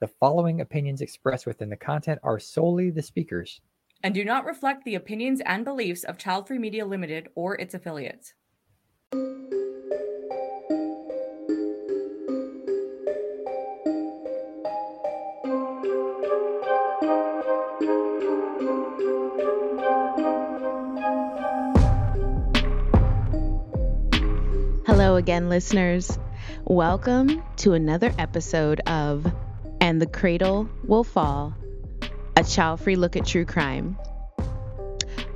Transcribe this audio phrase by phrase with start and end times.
[0.00, 3.60] The following opinions expressed within the content are solely the speakers
[4.00, 7.74] and do not reflect the opinions and beliefs of Child Free Media Limited or its
[7.74, 8.32] affiliates.
[24.86, 26.16] Hello again, listeners.
[26.64, 29.26] Welcome to another episode of
[29.88, 31.54] And the Cradle Will Fall,
[32.36, 33.96] a child free look at true crime.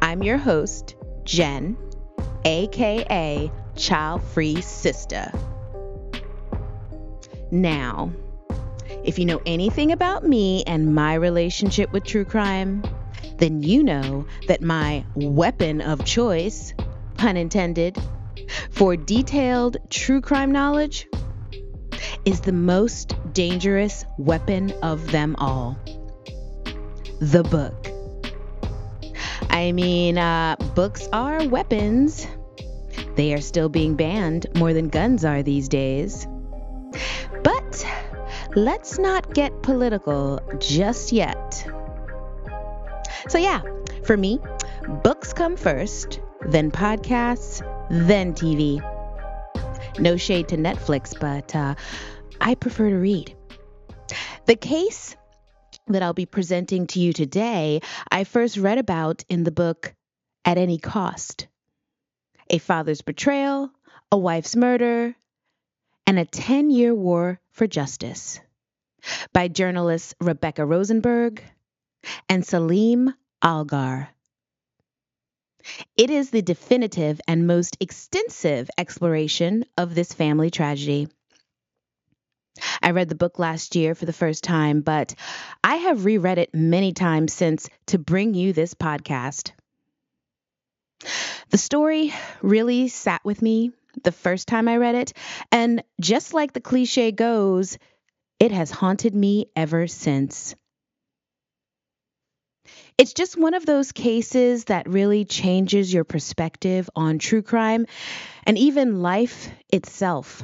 [0.02, 0.94] I'm your host,
[1.24, 1.78] Jenn,
[2.44, 5.32] aka Child Free Sister.
[7.50, 8.12] Now,
[9.02, 12.82] if you know anything about me and my relationship with true crime,
[13.38, 16.74] then you know that my weapon of choice,
[17.16, 17.96] pun intended,
[18.70, 21.08] for detailed true crime knowledge
[22.26, 25.78] is the most dangerous weapon of them all
[27.20, 27.88] the book.
[29.48, 32.26] I mean, uh, books are weapons.
[33.14, 36.26] They are still being banned more than guns are these days.
[37.44, 37.86] But
[38.56, 41.68] let's not get political just yet.
[43.28, 43.62] So, yeah,
[44.04, 44.40] for me,
[45.04, 48.80] books come first, then podcasts, then TV.
[49.98, 51.74] No shade to Netflix, but uh,
[52.44, 53.36] I prefer to read.
[54.46, 55.16] The case
[55.86, 59.94] that I'll be presenting to you today, I first read about in the book
[60.44, 61.46] At Any Cost
[62.50, 63.70] A Father's Betrayal,
[64.10, 65.14] a Wife's Murder,
[66.04, 68.40] and a 10 Year War for Justice
[69.32, 71.44] by journalists Rebecca Rosenberg
[72.28, 74.08] and Selim Algar.
[75.96, 81.06] It is the definitive and most extensive exploration of this family tragedy.
[82.82, 85.14] I read the book last year for the first time, but
[85.62, 89.52] I have reread it many times since to bring you this podcast.
[91.50, 93.72] The story really sat with me
[94.04, 95.12] the first time I read it,
[95.50, 97.78] and just like the cliche goes,
[98.38, 100.54] it has haunted me ever since.
[102.98, 107.86] It's just one of those cases that really changes your perspective on true crime
[108.44, 110.42] and even life itself.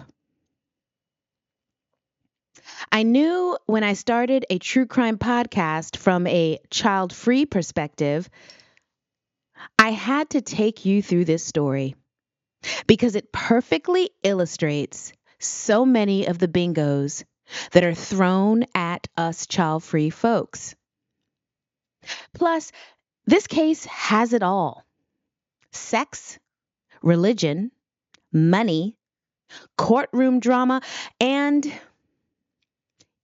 [2.91, 8.29] I knew when I started a true crime podcast from a child free perspective,
[9.79, 11.95] I had to take you through this story
[12.87, 17.25] because it perfectly illustrates so many of the bingos
[17.73, 20.75] that are thrown at us child free folks.
[22.35, 22.73] Plus,
[23.27, 24.85] this case has it all
[25.73, 26.39] sex,
[27.03, 27.71] religion,
[28.33, 28.97] money,
[29.77, 30.81] courtroom drama,
[31.21, 31.71] and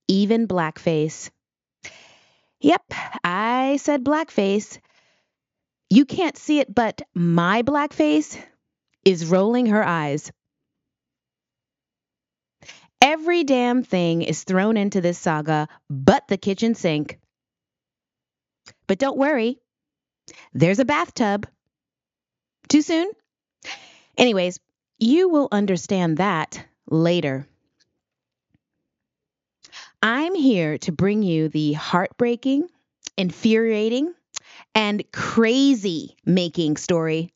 [0.07, 1.29] even blackface.
[2.61, 2.83] Yep,
[3.23, 4.79] I said blackface.
[5.89, 8.41] You can't see it, but my blackface
[9.03, 10.31] is rolling her eyes.
[13.01, 17.19] Every damn thing is thrown into this saga but the kitchen sink.
[18.87, 19.59] But don't worry,
[20.53, 21.47] there's a bathtub.
[22.67, 23.11] Too soon?
[24.17, 24.59] Anyways,
[24.97, 27.47] you will understand that later.
[30.01, 32.67] I'm here to bring you the heartbreaking,
[33.17, 34.13] infuriating,
[34.73, 37.33] and crazy making story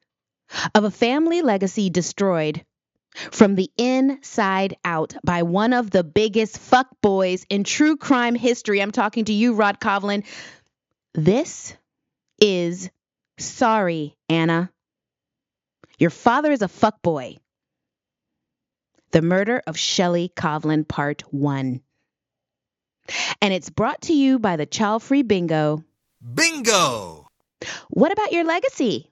[0.75, 2.63] of a family legacy destroyed
[3.31, 8.81] from the inside out by one of the biggest fuckboys in true crime history.
[8.81, 10.25] I'm talking to you, Rod Covlin.
[11.13, 11.75] This
[12.39, 12.89] is
[13.39, 14.69] Sorry, Anna.
[15.97, 17.37] Your father is a fuckboy.
[19.11, 21.81] The Murder of Shele Covlin, Part 1.
[23.41, 25.83] And it's brought to you by the Child Free Bingo.
[26.33, 27.27] Bingo!
[27.89, 29.09] What about your legacy?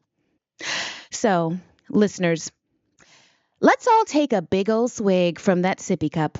[1.12, 1.58] So,
[1.90, 2.52] listeners,
[3.60, 6.38] let's all take a big old swig from that sippy cup.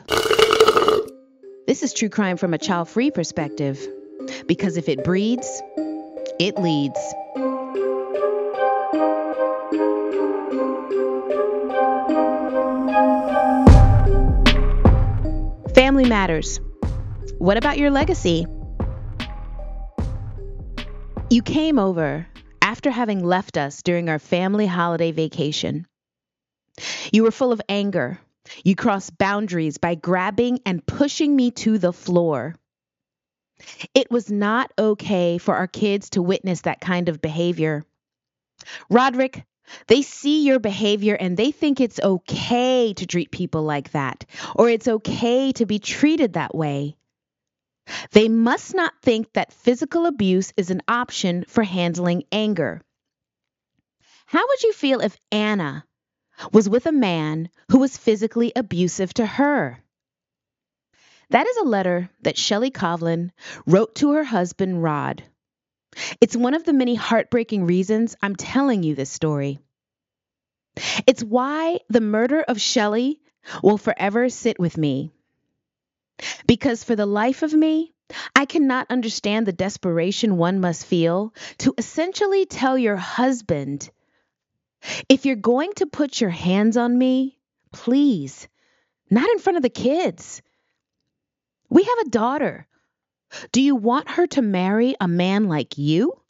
[1.68, 3.86] This is true crime from a child free perspective.
[4.48, 5.62] Because if it breeds,
[6.40, 7.00] it leads.
[15.76, 16.60] Family matters.
[17.40, 18.48] What about your legacy?
[21.30, 22.26] You came over
[22.64, 25.86] after having left us during our family holiday vacation.
[27.14, 28.20] You were full of anger.
[28.64, 32.56] You crossed boundaries by grabbing and pushing me to the floor.
[33.94, 37.86] It was not okay for our kids to witness that kind of behavior.
[38.90, 39.44] Roderick,
[39.86, 44.26] they see your behavior and they think it's okay to treat people like that,
[44.56, 46.96] or it's okay to be treated that way.
[48.12, 52.82] They must not think that physical abuse is an option for handling anger.
[54.26, 55.86] How would you feel if Anna
[56.52, 59.82] was with a man who was physically abusive to her?
[61.30, 63.32] That is a letter that Shele Covlin
[63.66, 65.24] wrote to her husband, Rod.
[66.22, 69.60] It's one of the many heartbreaking reasons I'm telling you this story.
[71.06, 73.18] It's why the murder of Shele
[73.64, 75.12] will forever sit with me.
[76.46, 77.94] Because for the life of me,
[78.36, 83.90] I cannot understand the desperation one must feel to essentially tell your husband
[85.10, 87.38] if you're going to put your hands on me,
[87.74, 88.48] please,
[89.10, 90.42] not in front of the kids.
[91.70, 92.68] We have a daughter.
[93.52, 96.22] Do you want her to marry a man like you?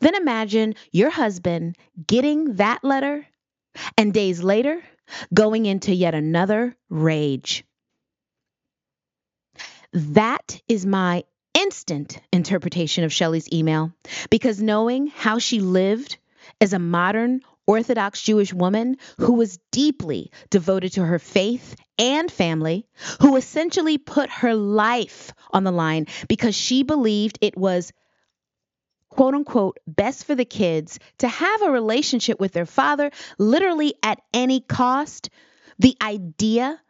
[0.00, 1.76] Then imagine your husband
[2.06, 3.26] getting that letter
[3.96, 4.82] and days later
[5.32, 7.64] going into yet another rage.
[9.92, 13.92] That is my instant interpretation of Shele's email
[14.30, 16.16] because knowing how she lived
[16.60, 22.86] as a modern Orthodox Jewish woman who was deeply devoted to her faith and family,
[23.20, 27.92] who essentially put her life on the line because she believed it was
[29.12, 34.18] quote unquote best for the kids to have a relationship with their father literally at
[34.32, 35.28] any cost,
[35.78, 36.80] the idea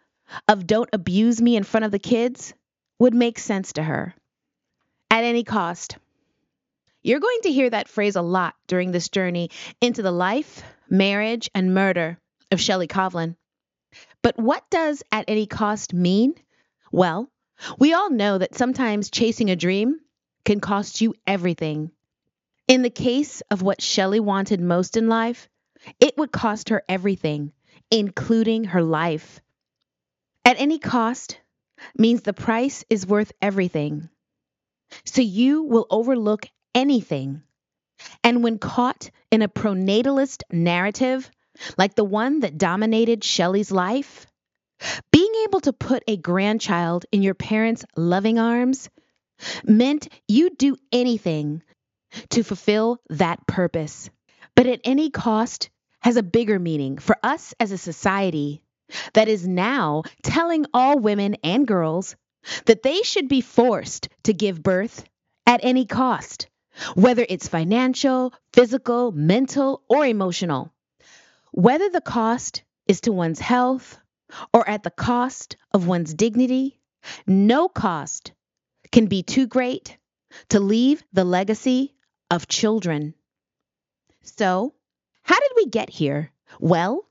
[0.46, 2.54] of don't abuse me in front of the kids
[3.00, 4.14] would make sense to her.
[5.10, 5.98] At any cost.
[7.02, 11.50] You're going to hear that phrase a lot during this journey into the life, marriage,
[11.56, 12.18] and murder
[12.52, 13.34] of Shele Covlin.
[14.22, 16.34] But what does at any cost mean?
[16.92, 17.28] Well,
[17.80, 19.98] we all know that sometimes chasing a dream
[20.44, 21.90] can cost you everything.
[22.68, 25.48] In the case of what Shele wanted most in life,
[26.00, 27.52] it would cost her everything,
[27.90, 29.40] including her life.
[30.44, 31.38] At any cost
[31.96, 34.08] means the price is worth everything.
[35.04, 37.42] So you will overlook anything.
[38.24, 41.30] And when caught in a pronatalist narrative,
[41.76, 44.26] like the one that dominated Shele's life,
[45.10, 48.88] being able to put a grandchild in your parents' loving arms
[49.64, 51.62] meant you'd do anything
[52.30, 54.10] to fulfill that purpose.
[54.54, 55.70] But at any cost
[56.00, 58.62] has a bigger meaning for us as a society
[59.14, 62.16] that is now telling all women and girls
[62.66, 65.04] that they should be forced to give birth
[65.46, 66.48] at any cost
[66.94, 70.72] whether it's financial, physical, mental, or emotional.
[71.52, 73.98] Whether the cost is to one's health
[74.52, 76.80] or at the cost of one's dignity,
[77.26, 78.32] no cost
[78.90, 79.98] can be too great
[80.48, 81.94] to leave the legacy
[82.32, 83.12] of children.
[84.22, 84.72] So,
[85.22, 86.32] how did we get here?
[86.58, 87.04] Well,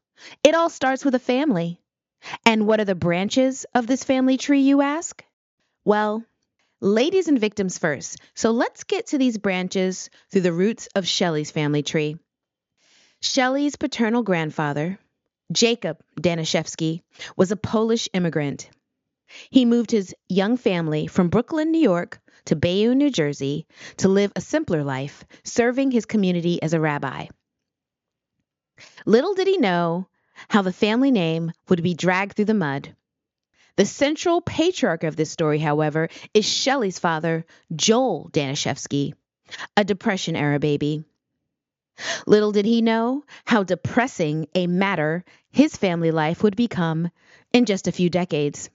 [0.43, 1.79] it all starts with a family.
[2.43, 5.23] And what are the branches of this family tree, you ask?
[5.85, 6.25] Well,
[6.79, 8.17] ladies and victims first.
[8.33, 12.17] So let's get to these branches through the roots of Shele's family tree.
[13.21, 14.97] Shele's paternal grandfather,
[15.51, 17.01] Jacob Danishefsky,
[17.37, 18.71] was a Polish immigrant.
[19.49, 23.67] He moved his young family from Brooklyn, New York to Bayonne, New Jersey
[23.97, 27.27] to live a simpler life, serving his community as a rabbi.
[29.05, 30.07] Little did he know
[30.49, 32.95] how the family name would be dragged through the mud
[33.77, 37.45] the central patriarch of this story, however, is Shele's father,
[37.75, 39.13] Joel Danishefsky,
[39.77, 41.03] a Depression era baby.
[42.27, 47.09] Little did he know how depressing a matter his family life would become
[47.53, 48.69] in just a few decades.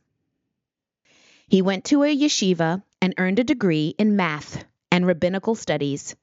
[1.48, 6.16] He went to a yeshiva and earned a degree in math and rabbinical studies.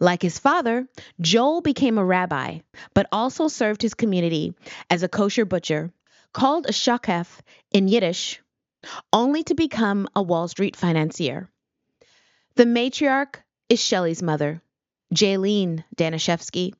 [0.00, 0.88] Like his father,
[1.20, 2.60] Joel became a rabbi,
[2.94, 4.54] but also served his community
[4.90, 5.92] as a kosher butcher
[6.32, 7.26] called a shochet
[7.72, 8.40] in Yiddish,
[9.12, 11.48] only to become a Wall Street financier.
[12.56, 13.36] The matriarch
[13.68, 14.62] is Shele's mother,
[15.14, 16.72] Jaylene Danishefsky.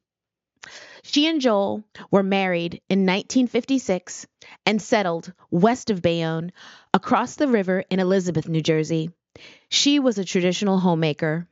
[1.08, 4.26] She and Joel were married in 1956
[4.66, 6.52] and settled west of Bayonne
[6.92, 9.10] across the river in Elizabeth, New Jersey.
[9.70, 11.48] She was a traditional homemaker.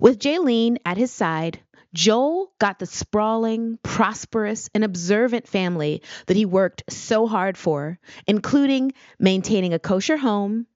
[0.00, 1.60] With Jaylene at his side,
[1.92, 8.92] Joel got the sprawling, prosperous, and observant family that he worked so hard for, including
[9.18, 10.66] maintaining a kosher home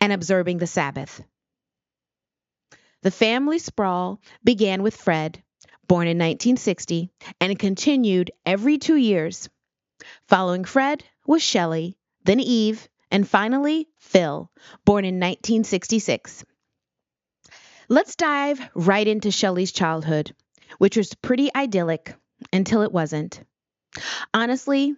[0.00, 1.22] and observing the Sabbath.
[3.02, 5.42] The family sprawl began with Fred,
[5.86, 9.48] born in 1960, and continued every two years.
[10.28, 14.50] Following Fred was Shele, then Eve, and finally Phil,
[14.84, 16.44] born in 1966.
[17.88, 20.34] Let's dive right into Shele's childhood
[20.78, 22.14] which was pretty idyllic
[22.52, 23.40] until it wasn't.
[24.34, 24.94] Honestly,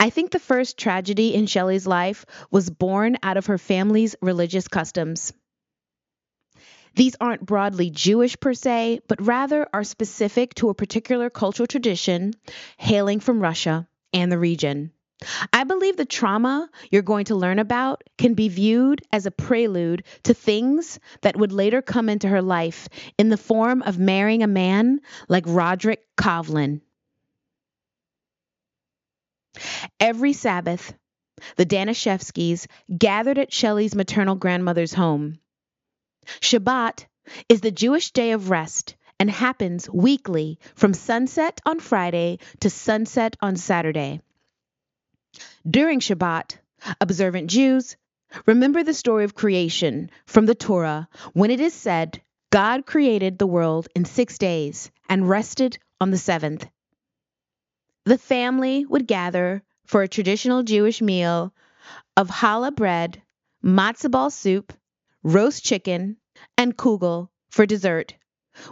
[0.00, 4.68] I think the first tragedy in Shele's life was born out of her family's religious
[4.68, 5.32] customs.
[6.96, 12.32] These aren't broadly Jewish per se, but rather are specific to a particular cultural tradition
[12.78, 14.92] hailing from Russia and the region.
[15.52, 20.04] I believe the trauma you're going to learn about can be viewed as a prelude
[20.24, 22.88] to things that would later come into her life
[23.18, 26.80] in the form of marrying a man like Roderick Covlin.
[30.00, 30.94] Every Sabbath,
[31.56, 35.38] the Danishefskys gathered at Shele's maternal grandmother's home.
[36.40, 37.06] Shabbat
[37.48, 43.36] is the Jewish day of rest and happens weekly from sunset on Friday to sunset
[43.40, 44.20] on Saturday.
[45.68, 46.58] During Shabbat,
[47.00, 47.96] observant Jews
[48.44, 53.46] remember the story of creation from the Torah when it is said, God created the
[53.46, 56.68] world in six days and rested on the seventh.
[58.04, 61.52] The family would gather for a traditional Jewish meal
[62.16, 63.22] of challah bread,
[63.64, 64.72] matzah ball soup,
[65.26, 66.16] roast chicken,
[66.56, 68.14] and kugel for dessert,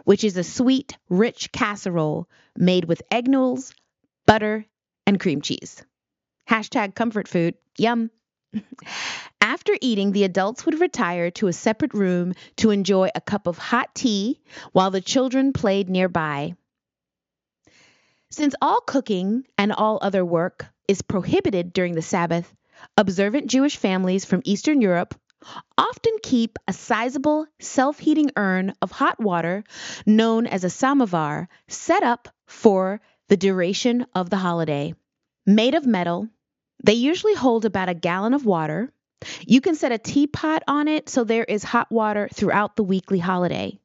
[0.04, 3.74] which is a sweet, rich casserole made with egg noodles,
[4.24, 4.64] butter,
[5.04, 5.82] and cream cheese.
[6.48, 7.56] Hashtag comfort food.
[7.76, 8.08] Yum.
[9.40, 13.58] After eating, the adults would retire to a separate room to enjoy a cup of
[13.58, 16.54] hot tea while the children played nearby.
[18.30, 22.54] Since all cooking and all other work is prohibited during the Sabbath,
[22.96, 25.16] observant Jewish families from Eastern Europe
[25.76, 29.64] often keep a sizable self heating urn of hot water
[30.06, 34.94] known as a samovar set up for the duration of the holiday.
[35.46, 36.28] Made of metal,
[36.82, 38.92] they usually hold about a gallon of water.
[39.46, 43.18] You can set a teapot on it so there is hot water throughout the weekly
[43.18, 43.78] holiday.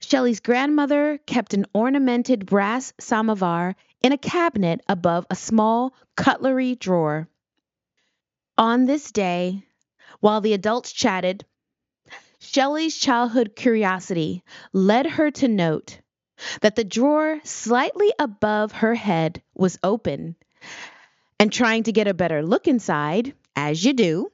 [0.00, 7.28] Shele's grandmother kept an ornamented brass samovar in a cabinet above a small cutlery drawer.
[8.58, 9.64] On this day,
[10.20, 11.44] while the adults chatted,
[12.40, 14.42] Shele's childhood curiosity
[14.72, 16.00] led her to note
[16.60, 20.36] that the drawer slightly above her head was open.
[21.38, 24.30] And trying to get a better look inside, as you do,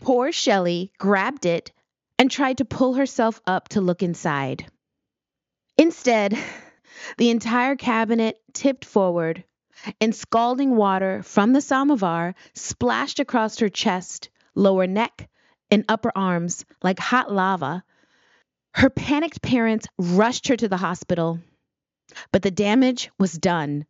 [0.00, 1.72] poor Shele grabbed it
[2.18, 4.66] and tried to pull herself up to look inside.
[5.76, 6.38] Instead,
[7.16, 9.44] the entire cabinet tipped forward,
[10.00, 15.28] and scalding water from the samovar splashed across her chest, lower neck,
[15.70, 17.84] and upper arms like hot lava.
[18.74, 21.40] Her panicked parents rushed her to the hospital,
[22.30, 23.86] but the damage was done.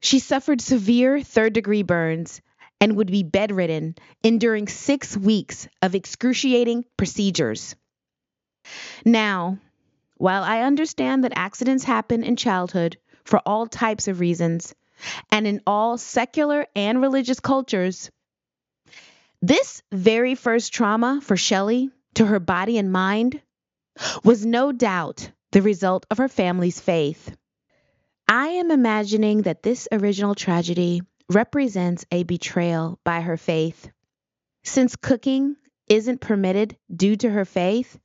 [0.00, 2.40] She suffered severe third degree burns
[2.80, 7.76] and would be bedridden, enduring six weeks of excruciating procedures.
[9.04, 9.58] Now,
[10.16, 14.74] while I understand that accidents happen in childhood for all types of reasons,
[15.30, 18.10] and in all secular and religious cultures,
[19.42, 23.40] this very first trauma for Shele to her body and mind
[24.24, 27.34] was no doubt the result of her family's faith.
[28.28, 33.90] I am imagining that this original tragedy represents a betrayal by her faith.
[34.62, 35.56] Since cooking
[35.88, 37.98] isn't permitted due to her faith,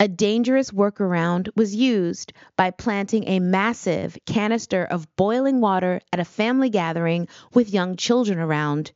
[0.00, 6.24] a dangerous workaround was used by planting a massive canister of boiling water at a
[6.24, 8.92] family gathering with young children around.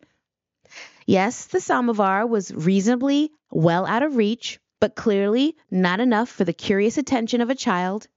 [1.06, 6.52] Yes, the samovar was reasonably well out of reach, but clearly not enough for the
[6.52, 8.08] curious attention of a child.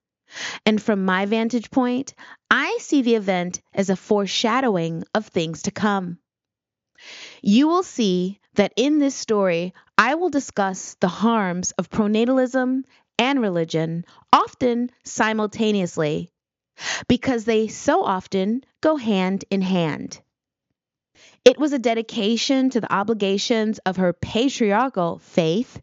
[0.66, 2.16] And from my vantage point,
[2.50, 6.18] I see the event as a foreshadowing of things to come.
[7.44, 12.84] You will see that in this story, I will discuss the harms of pronatalism
[13.20, 14.04] and religion,
[14.34, 16.32] often simultaneously,
[17.08, 20.22] because they so often go hand in hand.
[21.50, 25.82] It was a dedication to the obligations of her patriarchal faith,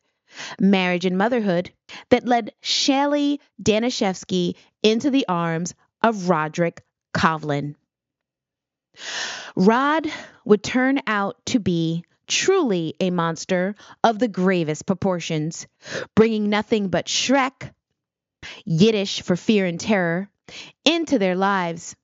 [0.61, 1.73] marriage and motherhood,
[2.11, 4.55] that led Shele Danishefsky
[4.85, 7.75] into the arms of Roderick Covlin.
[9.57, 10.07] Rod
[10.45, 15.67] would turn out to be truly a monster of the gravest proportions,
[16.15, 17.73] bringing nothing but Shrek,
[18.65, 20.31] Yiddish for fear and terror,
[20.85, 21.97] into their lives.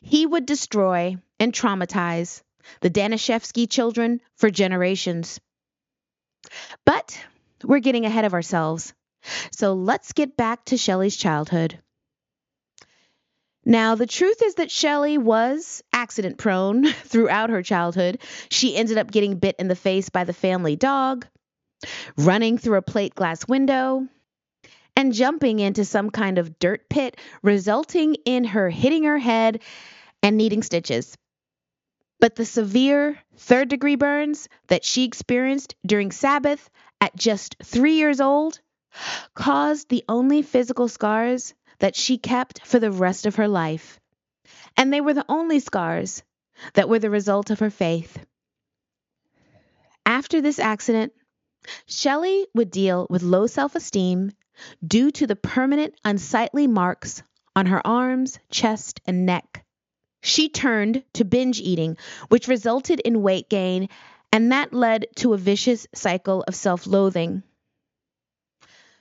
[0.00, 2.42] He would destroy and traumatize
[2.80, 5.40] the Danishefsky children for generations.
[6.84, 7.18] But
[7.62, 8.92] we're getting ahead of ourselves,
[9.50, 11.78] so let's get back to Shele's childhood.
[13.64, 18.20] Now, the truth is that Shele was accident prone throughout her childhood.
[18.50, 21.26] She ended up getting bit in the face by the family dog,
[22.16, 24.08] running through a plate glass window,
[25.00, 29.62] and jumping into some kind of dirt pit, resulting in her hitting her head
[30.22, 31.16] and needing stitches.
[32.20, 36.68] But the severe third degree burns that she experienced during Sabbath
[37.00, 38.60] at just three years old
[39.34, 43.98] caused the only physical scars that she kept for the rest of her life.
[44.76, 46.22] And they were the only scars
[46.74, 48.18] that were the result of her faith.
[50.04, 51.14] After this accident,
[51.88, 54.32] Shele would deal with low self esteem
[54.86, 57.22] due to the permanent unsightly marks
[57.56, 59.64] on her arms, chest, and neck.
[60.22, 61.96] She turned to binge eating,
[62.28, 63.88] which resulted in weight gain,
[64.32, 67.42] and that led to a vicious cycle of self loathing.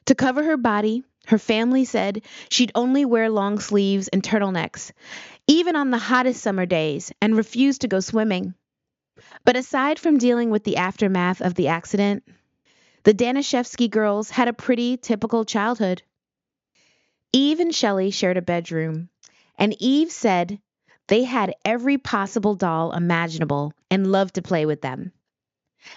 [0.06, 4.92] To cover her body, her family said she'd only wear long sleeves and turtlenecks,
[5.46, 8.56] even on the hottest summer days, and refused to go swimming.
[9.46, 12.24] But aside from dealing with the aftermath of the accident,
[13.04, 16.02] the Danishefsky girls had a pretty typical childhood.
[17.32, 19.10] Eve and Shele shared a bedroom,
[19.58, 20.60] and Eve said
[21.08, 25.12] they had every possible doll imaginable and loved to play with them.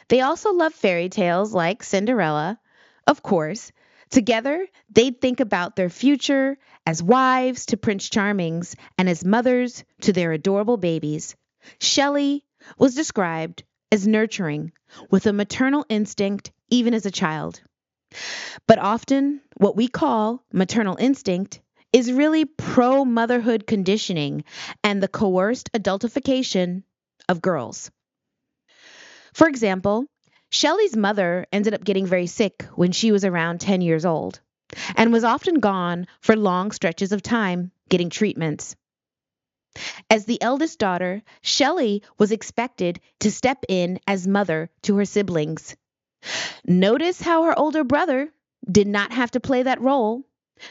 [0.08, 2.60] They also loved fairy tales like Cinderella,
[3.06, 3.72] of course.
[4.10, 10.12] Together, they'd think about their future as wives to Prince Charmings and as mothers to
[10.12, 11.34] their adorable babies.
[11.80, 12.42] Shele
[12.78, 14.72] was described as nurturing,
[15.10, 17.60] with a maternal instinct even as a child.
[18.66, 21.60] But often, what we call maternal instinct
[21.92, 24.44] is really pro motherhood conditioning
[24.82, 26.82] and the coerced adultification
[27.28, 27.90] of girls.
[29.34, 30.06] For example,
[30.50, 34.40] Shele's mother ended up getting very sick when she was around 10 years old
[34.96, 38.74] and was often gone for long stretches of time getting treatments.
[40.10, 45.76] As the eldest daughter, Shele was expected to step in as mother to her siblings.
[46.64, 48.30] Notice how her older brother
[48.70, 50.22] did not have to play that role.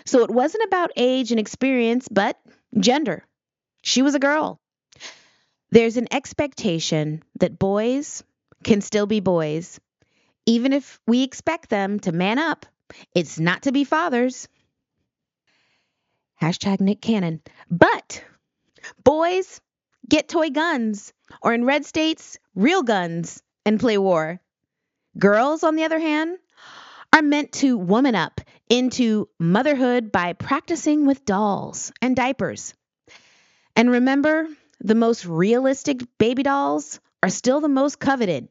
[0.05, 2.39] So it wasn't about age and experience, but
[2.79, 3.25] gender.
[3.81, 4.60] She was a girl.
[5.72, 8.24] There's an expectation that boys
[8.63, 9.79] can still be boys.
[10.46, 12.65] Even if we expect them to man up,
[13.16, 14.48] it's not to be fathers.
[16.42, 17.42] Hashtag Nick Cannon.
[17.70, 18.24] But
[19.03, 19.61] boys
[20.07, 24.41] get toy guns, or in red states, real guns, and play war.
[25.17, 26.37] Girls, on the other hand,
[27.13, 32.74] are meant to woman up into motherhood by practicing with dolls and diapers.
[33.75, 34.48] And remember,
[34.79, 38.48] the most realistic baby dolls are still the most coveted.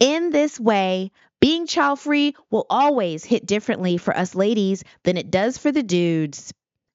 [0.00, 5.30] In this way, being child free will always hit differently for us ladies than it
[5.30, 6.52] does for the dudes.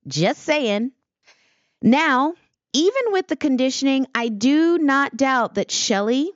[0.08, 0.92] Just saying.
[1.82, 2.34] Now,
[2.74, 6.30] even with the conditioning, I do not doubt that Shele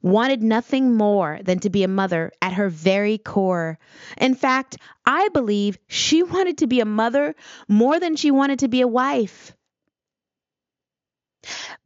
[0.00, 3.78] wanted nothing more than to be a mother at her very core.
[4.16, 7.34] In fact, I believe she wanted to be a mother
[7.68, 9.54] more than she wanted to be a wife.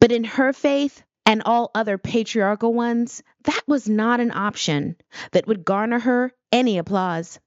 [0.01, 4.97] But in her faith and all other patriarchal ones, that was not an option
[5.33, 7.41] that would garner her any applause.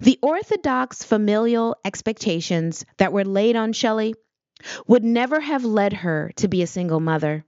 [0.00, 4.14] The orthodox familial expectations that were laid on Shele
[4.86, 7.44] would never have led her to be a single mother.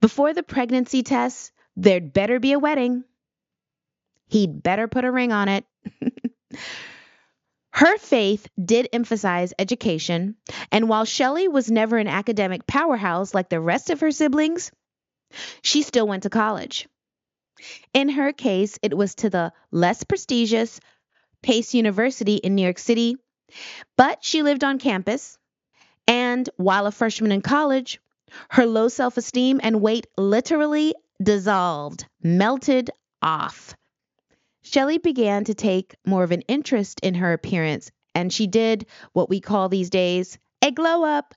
[0.00, 3.04] Before the pregnancy test, there'd better be a wedding.
[4.28, 5.64] He'd better put a ring on it.
[7.72, 10.36] Her faith did emphasize education,
[10.70, 14.70] and while Shele was never an academic powerhouse like the rest of her siblings,
[15.62, 16.88] she still went to college.
[17.94, 20.80] In her case, it was to the less prestigious
[21.42, 23.16] Pace University in New York City,
[23.96, 25.38] but she lived on campus.
[26.10, 28.00] And while a freshman in college,
[28.48, 30.92] her low self esteem and weight literally
[31.22, 32.90] dissolved, melted
[33.22, 33.76] off.
[34.64, 39.28] Shele began to take more of an interest in her appearance, and she did what
[39.30, 41.32] we call these days a glow up.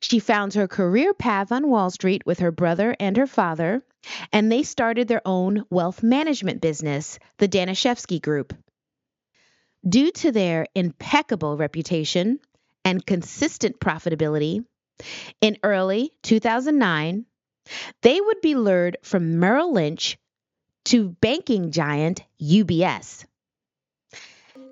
[0.00, 3.84] She found her career path on Wall Street with her brother and her father,
[4.32, 8.54] and they started their own wealth management business, the Danishefsky Group.
[9.86, 12.40] Due to their impeccable reputation
[12.84, 14.64] and consistent profitability,
[15.40, 17.26] in early 2009,
[18.02, 20.18] they would be lured from Merrill Lynch
[20.86, 23.24] to banking giant UBS.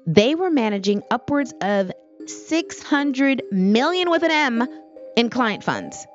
[0.06, 1.92] They were managing upwards of
[2.26, 4.68] 600 million with an M
[5.16, 6.06] in client funds.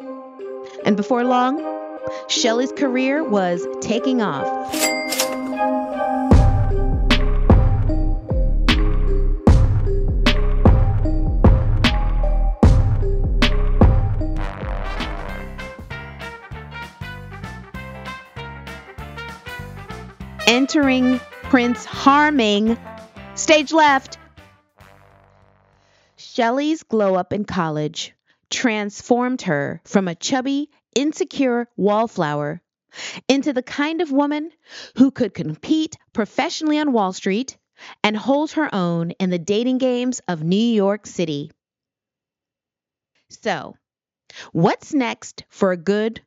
[0.86, 1.60] And before long,
[2.28, 4.97] Shele's career was taking off.
[20.48, 22.78] Entering Prince Harming,
[23.36, 24.18] stage left.
[26.16, 28.14] Shele's glow up in college
[28.50, 32.62] transformed her from a chubby insecure wallflower
[33.28, 34.52] into the kind of woman
[34.96, 37.58] who could compete professionally on Wall Street
[38.02, 41.52] and hold her own in the dating games of New York City.
[43.30, 43.76] So,
[44.54, 46.22] what's next for a good,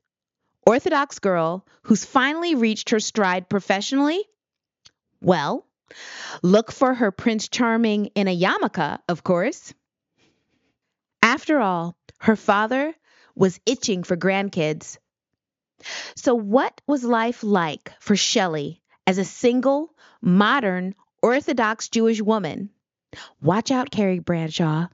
[0.67, 4.23] Orthodox girl who's finally reached her stride professionally?
[5.21, 5.67] Well,
[6.43, 9.75] look for her Prince Charming in a yarmulke, of course.
[11.23, 12.95] After all, her father
[13.35, 14.99] was itching for grandkids.
[16.15, 22.71] So, what was life like for Shele as a single, modern, Orthodox Jewish woman?
[23.41, 24.89] Watch out, Carrie Bradshaw.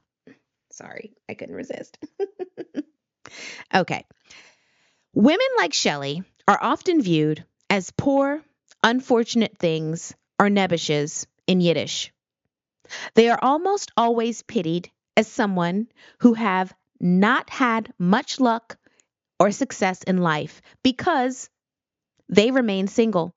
[0.71, 1.97] Sorry, I couldn't resist.
[3.75, 4.05] okay.
[5.17, 8.43] Women like Shele are often viewed as poor,
[8.83, 12.13] unfortunate things or nebbishes in Yiddish.
[13.15, 15.87] They are almost always pitied as someone
[16.19, 18.77] who have not had much luck
[19.39, 21.49] or success in life because
[22.29, 23.33] they remain single.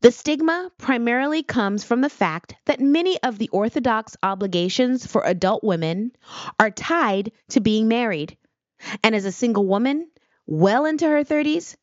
[0.00, 5.62] The stigma primarily comes from the fact that many of the Orthodox obligations for adult
[5.62, 6.16] women
[6.58, 8.36] are tied to being married.
[9.04, 10.10] And as a single woman,
[10.46, 11.76] well into her 30s,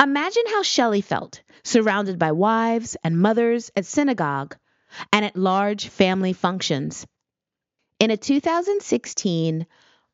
[0.00, 4.56] imagine how Shele felt surrounded by wives and mothers at synagogue
[5.12, 7.06] and at large family functions.
[7.98, 9.66] In a 2016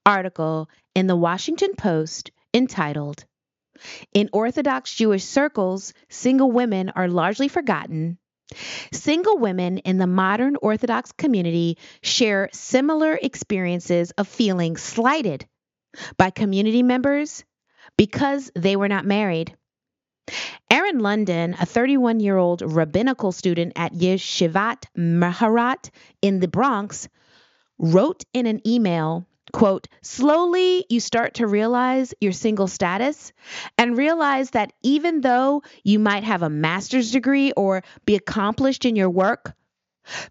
[0.05, 3.25] article in the Washington Post entitled,
[4.13, 8.19] In Orthodox Jewish Circles, Single Women Are Largely Forgotten.
[8.93, 15.47] Single women in the modern Orthodox community share similar experiences of feeling slighted
[16.17, 17.45] by community members
[17.97, 19.55] because they were not married.
[20.71, 27.09] Erin London, a 31 year old rabbinical student at Yeshivat Maharat in the Bronx,
[27.79, 33.33] wrote in an email quote, slowly you start to realize your single status
[33.79, 38.97] and realize that even though you might have a master's degree or be accomplished in
[38.97, 39.55] your work,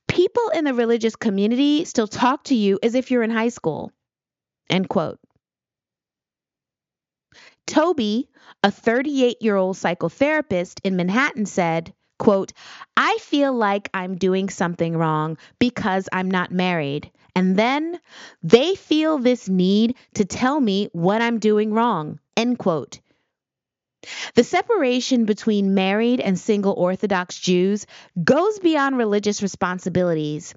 [0.08, 3.92] people in the religious community still talk to you as if you're in high school.
[4.70, 5.20] End quote.
[7.66, 8.30] Toby,
[8.64, 12.54] a 38 year old psychotherapist in Manhattan, said, quote,
[12.96, 17.12] I feel like I'm doing something wrong because I'm not married.
[17.36, 18.00] And then
[18.44, 22.20] they feel this need to tell me what I'm doing wrong.
[22.38, 23.00] End quote.
[24.36, 27.88] The separation between married and single Orthodox Jews
[28.24, 30.54] goes beyond religious responsibilities.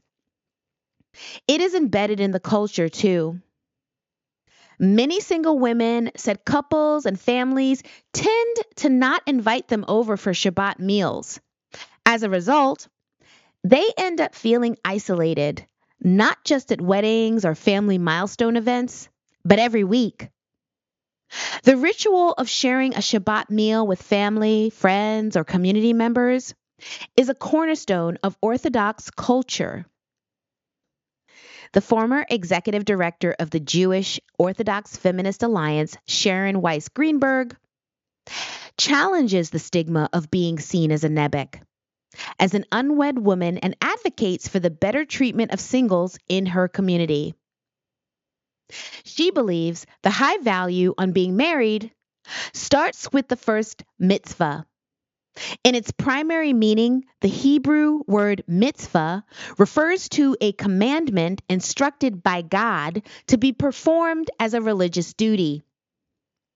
[1.49, 3.41] It is embedded in the culture too.
[4.79, 10.79] Many single women said couples and families tend to not invite them over for Shabbat
[10.79, 11.41] meals.
[12.07, 12.89] As a result,
[13.65, 15.67] they end up feeling isolated
[16.01, 19.09] not just at weddings or family milestone events,
[19.45, 20.29] but every week.
[21.65, 26.55] The ritual of sharing a Shabbat meal with family, friends, or community members
[27.17, 29.85] is a cornerstone of Orthodox culture.
[31.73, 37.57] The former executive director of the Jewish Orthodox Feminist Alliance, Sharon Weiss Greenberg,
[38.77, 41.61] challenges the stigma of being seen as a Nebuch
[42.39, 47.35] as an unwed woman and advocates for the better treatment of singles in her community.
[49.05, 51.93] She believes the high value on being married
[52.53, 54.67] starts with the first mitzvah.
[55.65, 59.25] In its primary meaning, the Hebrew word mitzvah
[59.59, 65.63] refers to a commandment instructed by God to be performed as a religious duty.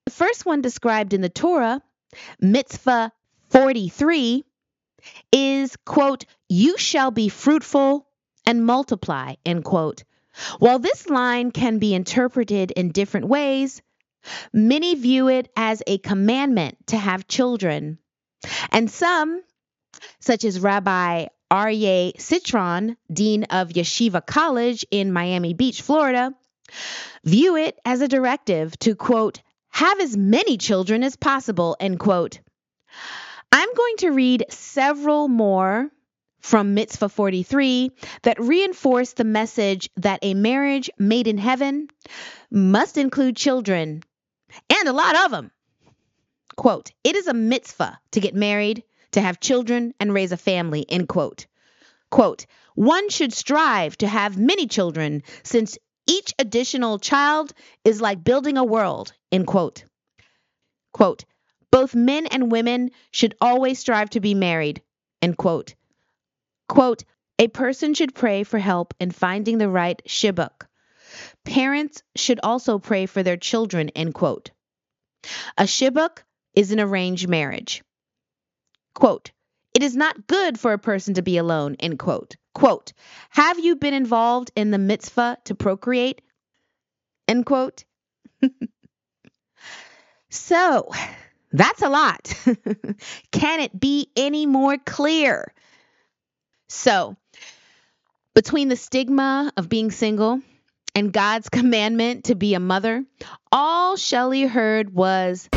[0.06, 1.82] The first one described in the Torah,
[2.40, 3.12] mitzvah
[3.50, 4.44] 43,
[5.30, 8.06] is, quote, you shall be fruitful
[8.46, 10.04] and multiply, end quote.
[10.58, 13.82] While this line can be interpreted in different ways,
[14.52, 17.98] many view it as a commandment to have children.
[18.70, 19.42] And some,
[20.20, 26.32] such as Rabbi Aryeh Citron, Dean of Yeshiva College in Miami Beach, Florida,
[27.24, 32.40] view it as a directive to, quote, have as many children as possible, end quote.
[33.50, 35.90] I'm going to read several more
[36.40, 37.90] from Mitzvah 43
[38.22, 41.88] that reinforce the message that a marriage made in heaven
[42.50, 44.02] must include children
[44.68, 45.50] and a lot of them.
[46.56, 50.84] Quote, it is a mitzvah to get married, to have children, and raise a family,
[50.88, 51.46] end quote.
[52.10, 57.52] Quote, one should strive to have many children since each additional child
[57.84, 59.84] is like building a world, end quote.
[60.92, 61.24] Quote,
[61.70, 64.82] both men and women should always strive to be married.
[65.22, 65.74] End quote.
[66.68, 67.04] Quote,
[67.38, 70.66] a person should pray for help in finding the right shidduch.
[71.44, 74.50] Parents should also pray for their children, end quote.
[75.56, 76.18] A shidduch
[76.54, 77.82] is an arranged marriage.
[78.94, 79.30] Quote,
[79.74, 82.36] it is not good for a person to be alone, end quote.
[82.54, 82.92] Quote,
[83.30, 86.20] have you been involved in the mitzvah to procreate?
[87.26, 87.84] End quote.
[90.30, 90.90] so,
[91.52, 92.34] that's a lot.
[93.32, 95.52] Can it be any more clear?
[96.68, 97.16] So,
[98.34, 100.40] between the stigma of being single
[100.94, 103.04] and God's commandment to be a mother,
[103.50, 105.48] all Shele heard was,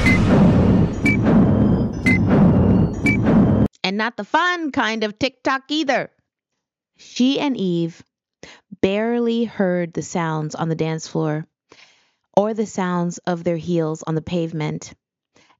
[3.85, 6.09] and not the fun kind of TikTok either.
[6.97, 8.03] She and Eve
[8.81, 11.45] barely heard the sounds on the dance floor
[12.35, 14.95] or the sounds of their heels on the pavement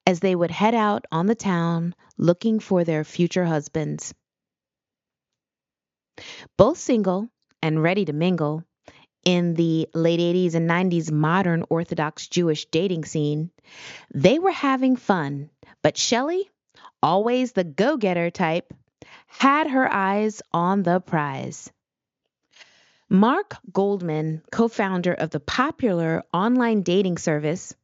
[0.07, 4.11] as they would head out on the town looking for their future husbands.
[6.57, 7.29] Both single
[7.61, 8.63] and ready to mingle
[9.23, 13.51] in the late 80s and 90s modern Orthodox Jewish dating scene,
[14.11, 15.51] they were having fun,
[15.83, 16.43] but Shele,
[17.05, 18.73] always the go getter type,
[19.27, 21.71] had her eyes on the prize.
[23.07, 27.75] Mark Goldman, co founder of the popular online dating service,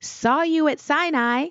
[0.00, 1.50] saw you at Sinai,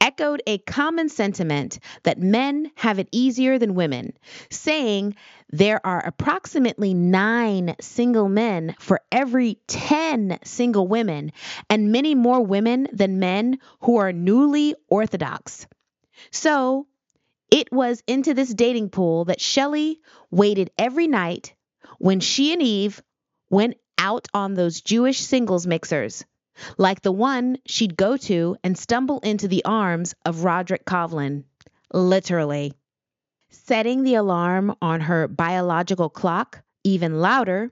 [0.00, 4.12] echoed a common sentiment that men have it easier than women,
[4.50, 5.14] saying
[5.50, 11.30] there are approximately nine single men for every 10 single women,
[11.70, 15.68] and many more women than men who are newly orthodox.
[16.30, 16.86] So,
[17.50, 19.96] it was into this dating pool that Shele
[20.30, 21.54] waited every night
[21.98, 23.02] when she and Eve
[23.50, 26.24] went out on those Jewish singles mixers,
[26.78, 31.44] like the one she'd go to and stumble into the arms of Roderick Covlin,
[31.92, 32.72] literally.
[33.50, 37.70] Setting the alarm on her biological clock even louder,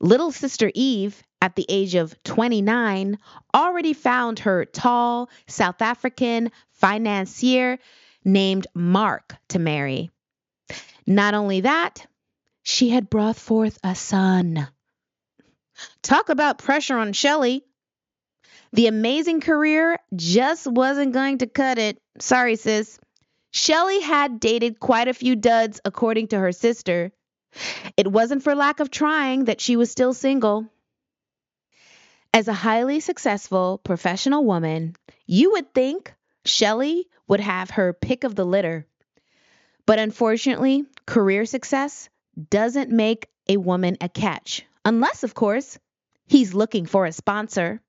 [0.00, 3.18] little sister Eve, at the age of 29,
[3.52, 7.80] already found her tall South African financier
[8.24, 10.08] named Mark to marry.
[11.04, 12.06] Not only that,
[12.62, 14.68] she had brought forth a son.
[16.00, 17.62] Talk about pressure on Shele.
[18.72, 22.00] The amazing career just wasn't going to cut it.
[22.20, 23.00] Sorry, sis.
[23.52, 27.10] Shele had dated quite a few duds, according to her sister.
[27.96, 30.71] It wasn't for lack of trying that she was still single.
[32.34, 36.14] As a highly successful professional woman, you would think
[36.46, 38.86] Shele would have her pick of the litter.
[39.84, 42.08] But unfortunately, career success
[42.48, 45.78] doesn't make a woman a catch, unless, of course,
[46.26, 47.82] he's looking for a sponsor.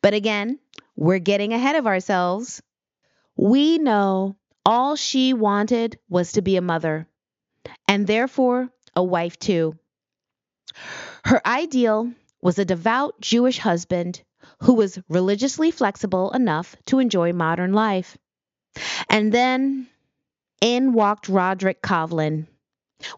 [0.00, 0.58] But again,
[0.96, 2.62] we're getting ahead of ourselves.
[3.36, 7.06] We know all she wanted was to be a mother,
[7.86, 9.78] and therefore a wife too.
[11.24, 12.12] Her ideal
[12.44, 14.22] was a devout Jewish husband
[14.60, 18.18] who was religiously flexible enough to enjoy modern life.
[19.08, 19.88] And then
[20.60, 22.46] in walked Roderick Covlin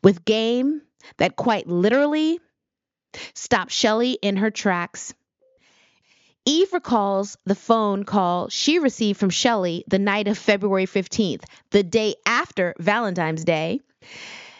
[0.02, 0.80] with game
[1.18, 2.38] that quite literally
[3.34, 5.12] stopped Shele in her tracks.
[6.44, 11.82] Eve recalls the phone call she received from Shele the night of February 15th, the
[11.82, 13.80] day after Valentine's Day,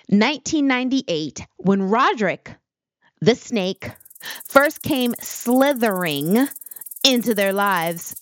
[0.09, 2.53] 1998, when Roderick,
[3.21, 3.91] the snake,
[4.45, 6.49] first came slithering
[7.05, 8.15] into their lives.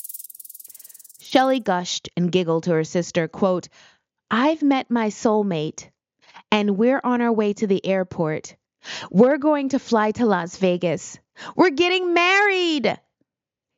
[1.21, 3.69] Shele gushed and giggled to her sister, quote,
[4.31, 5.91] I've met my soulmate
[6.51, 8.55] and we're on our way to the airport.
[9.11, 11.19] We're going to fly to Las Vegas.
[11.57, 12.97] We're getting married.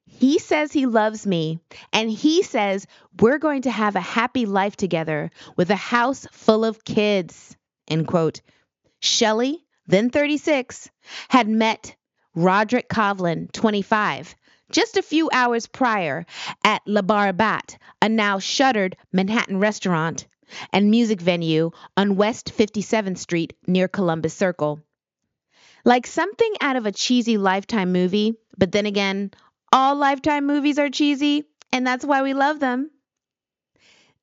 [0.05, 1.59] He says he loves me,
[1.93, 2.87] and he says
[3.21, 7.57] we're going to have a happy life together with a house full of kids.
[7.89, 8.41] End quote.
[9.03, 10.91] Shele, then 36,
[11.29, 11.97] had met
[12.37, 14.37] Roderick Covlin, 25,
[14.71, 16.27] just a few hours prior
[16.63, 20.27] at Le Bar Bat, a now shuttered Manhattan restaurant
[20.71, 24.81] and music venue on West 57th Street near Columbus Circle.
[25.83, 29.31] Like something out of a cheesy Lifetime movie, but then again,
[29.73, 32.91] all Lifetime movies are cheesy, and that's why we love them.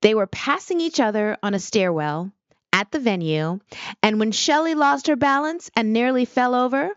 [0.01, 2.31] They were passing each other on a stairwell
[2.71, 3.59] at the venue,
[4.03, 6.91] and when Shele lost her balance and nearly fell over,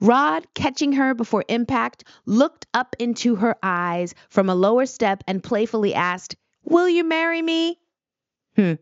[0.00, 5.42] Rod, catching her before impact, looked up into her eyes from a lower step and
[5.42, 7.78] playfully asked, Will you marry me?
[8.56, 8.74] Hmm.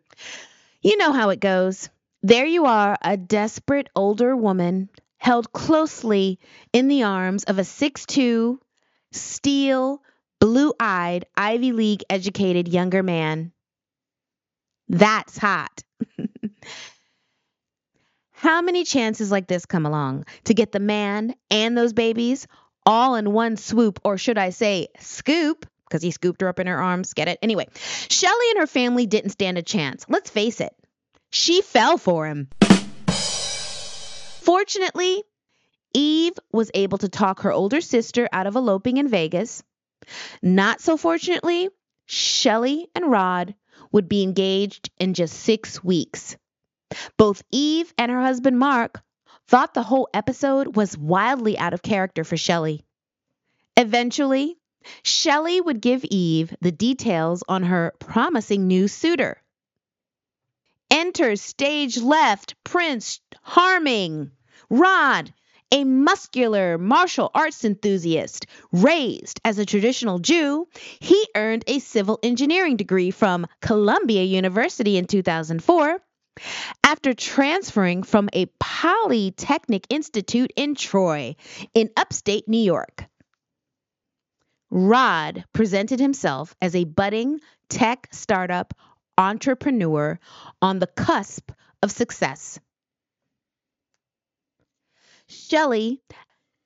[0.83, 1.89] You know how it goes.
[2.23, 6.39] There you are, a desperate older woman held closely
[6.73, 8.61] in the arms of a six-two,
[9.13, 10.03] steel,
[10.39, 13.53] blue eyed, Ivy League educated younger man.
[14.89, 15.83] That's hot.
[18.51, 22.49] How many chances like this come along to get the man and those babies
[22.85, 26.67] all in one swoop, or should I say, scoop, because he scooped her up in
[26.67, 27.15] her arms.
[27.15, 27.39] Get it?
[27.43, 30.05] Anyway, Shele and her family didn't stand a chance.
[30.09, 30.75] Let's face it,
[31.31, 32.49] she fell for him.
[34.41, 35.23] Fortunately,
[35.95, 39.63] Eve was able to talk her older sister out of eloping in Vegas.
[40.43, 41.69] Not so fortunately,
[42.09, 43.55] Shele and Rod
[43.93, 46.37] would be engaged in just six weeks.
[47.17, 49.03] Both Eve and her husband Mark
[49.47, 52.83] thought the whole episode was wildly out of character for Shele.
[53.77, 54.57] Eventually,
[55.03, 59.43] Shele would give Eve the details on her promising new suitor.
[60.91, 64.31] Enter stage left Prince Harming.
[64.69, 65.33] Rod,
[65.73, 70.67] a muscular martial arts enthusiast, raised as a traditional Jew,
[70.99, 76.01] he earned a civil engineering degree from Columbia University in 2004
[76.85, 81.37] after transferring from a Polytechnic Institute in Troy,
[81.75, 83.07] in upstate New York.
[84.71, 88.73] Rod presented himself as a budding tech startup
[89.19, 90.19] entrepreneur
[90.63, 91.51] on the cusp
[91.83, 92.59] of success.
[95.29, 95.99] Shele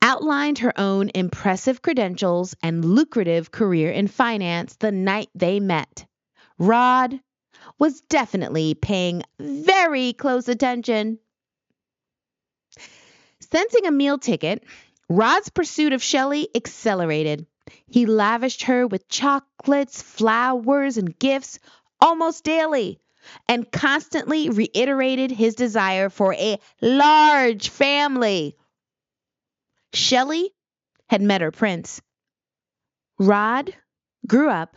[0.01, 6.05] outlined her own impressive credentials and lucrative career in finance the night they met.
[6.57, 7.19] Rod
[7.79, 11.19] was definitely paying very close attention.
[13.51, 14.63] Sensing a meal ticket,
[15.09, 17.45] Rod's pursuit of Shele accelerated.
[17.87, 21.59] He lavished her with chocolates, flowers, and gifts
[22.01, 22.99] almost daily
[23.47, 28.55] and constantly reiterated his desire for a large family.
[29.93, 30.49] Shele
[31.07, 32.01] had met her prince.
[33.17, 33.73] Rod
[34.27, 34.75] grew up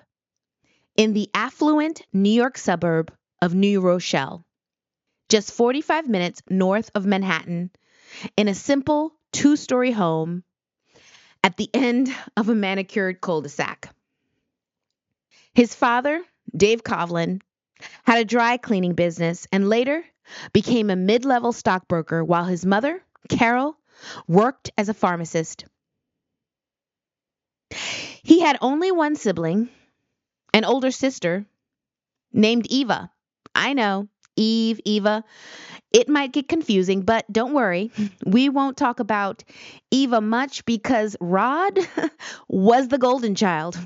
[0.99, 4.45] in the affluent New York suburb of New Rochelle,
[5.29, 7.71] just 45 minutes north of Manhattan,
[8.37, 10.43] in a simple two story home
[11.45, 13.95] at the end of a manicured cul de sac.
[15.55, 16.21] His father,
[16.55, 17.43] Dave Covlin,
[18.05, 20.05] had a dry cleaning business and later
[20.53, 23.79] became a mid level stockbroker while his mother, Carol,
[24.27, 25.65] worked as a pharmacist.
[27.71, 29.69] He had only one sibling,
[30.59, 31.47] an older sister
[32.33, 33.11] named Eva.
[33.55, 35.25] I know, Eve, Eva.
[35.93, 37.91] It might get confusing, but don't worry.
[38.27, 39.45] We won't talk about
[39.91, 41.79] Eva much because Rod
[42.49, 43.79] was the golden child.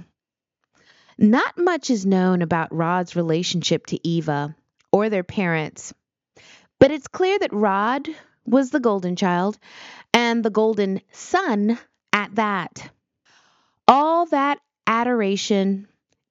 [1.18, 4.56] Not much is known about Rod's relationship to Eva
[4.90, 5.94] or their parents,
[6.80, 8.08] but it's clear that Rod
[8.44, 9.58] was the golden child
[10.12, 11.78] and the golden son
[12.12, 12.90] at that.
[13.86, 15.86] All that adoration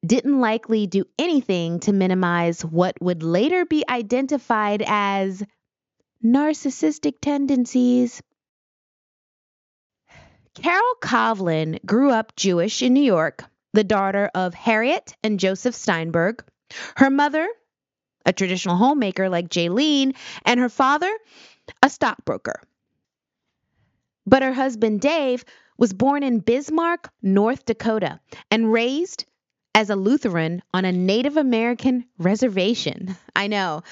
[0.06, 5.44] didn't likely do anything to minimize what would later be identified as
[6.24, 8.22] narcissistic tendencies.
[10.54, 16.44] Carol Covlin grew up Jewish in New York the daughter of Harriet and Joseph Steinberg.
[16.98, 17.48] Her mother,
[18.26, 21.12] a traditional homemaker like Jaylene, and her father,
[21.82, 22.62] a stockbroker.
[24.26, 25.46] But her husband Dave
[25.78, 29.26] was born in Bismarck, North Dakota, and raised
[29.74, 33.16] as a Lutheran on a Native American reservation.
[33.36, 33.84] I know.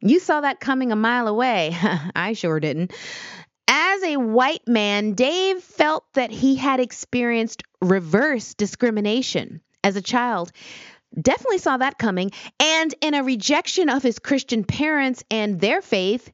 [0.00, 1.76] You saw that coming a mile away.
[2.16, 2.92] I sure didn't.
[3.66, 10.52] As a white man, Dave felt that he had experienced reverse discrimination as a child.
[11.18, 12.32] Definitely saw that coming.
[12.60, 16.30] And in a rejection of his Christian parents and their faith,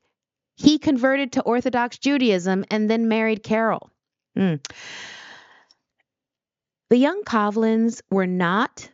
[0.57, 3.91] he converted to Orthodox Judaism and then married Carol.
[4.37, 4.61] Mm.
[6.91, 8.91] The young Covlins were not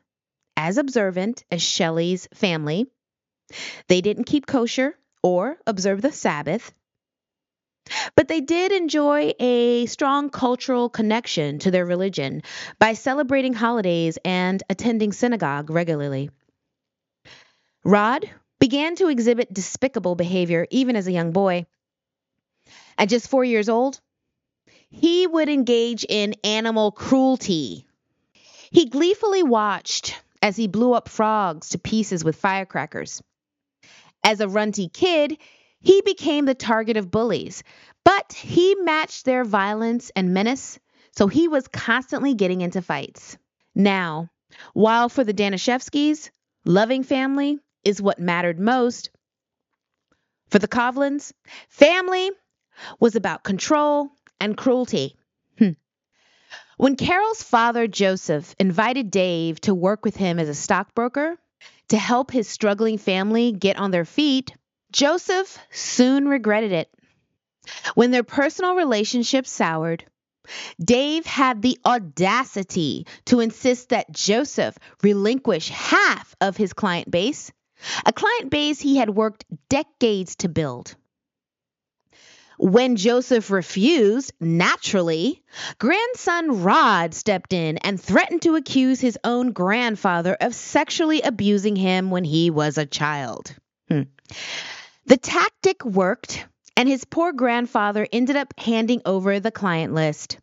[0.55, 2.87] as observant as Shele's family.
[3.89, 6.75] They didn't keep kosher or observe the Sabbath.
[8.15, 12.43] But they did enjoy a strong cultural connection to their religion
[12.79, 16.29] by celebrating holidays and attending synagogue regularly.
[17.83, 18.29] Rod
[18.59, 21.65] began to exhibit despicable behavior even as a young boy.
[22.99, 24.01] At just four years old,
[24.99, 27.87] he would engage in animal cruelty.
[28.71, 33.23] He gleefully watched as he blew up frogs to pieces with firecrackers.
[34.25, 35.37] As a runty kid,
[35.81, 37.63] he became the target of bullies,
[38.05, 40.79] but he matched their violence and menace,
[41.13, 43.37] so he was constantly getting into fights.
[43.75, 44.31] Now,
[44.73, 46.31] while for the Danishefskys,
[46.65, 49.11] loving family is what mattered most,
[50.49, 51.33] for the Covlins,
[51.69, 52.31] family
[52.99, 54.11] was about control
[54.41, 55.17] and cruelty.
[55.59, 55.77] Hm.
[56.77, 61.37] When Carol's father, Joseph, invited Dave to work with him as a stockbroker
[61.89, 64.53] to help his struggling family get on their feet,
[64.93, 66.91] Joseph soon regretted it.
[67.95, 70.05] When their personal relationship soured,
[70.83, 77.51] Dave had the audacity to insist that Joseph relinquish half of his client base,
[78.05, 80.95] a client base he had worked decades to build.
[82.59, 85.43] When Joseph refused, naturally,
[85.79, 92.11] grandson Rod stepped in and threatened to accuse his own grandfather of sexually abusing him
[92.11, 93.55] when he was a child.
[93.89, 94.03] Hmm.
[95.05, 96.47] The tactic worked,
[96.77, 100.39] and his poor grandfather ended up handing over the client list.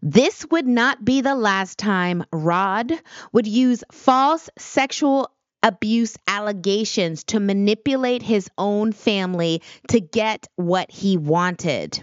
[0.00, 2.92] This would not be the last time Rod
[3.32, 5.30] would use false sexual
[5.62, 12.02] abuse allegations to manipulate his own family to get what he wanted.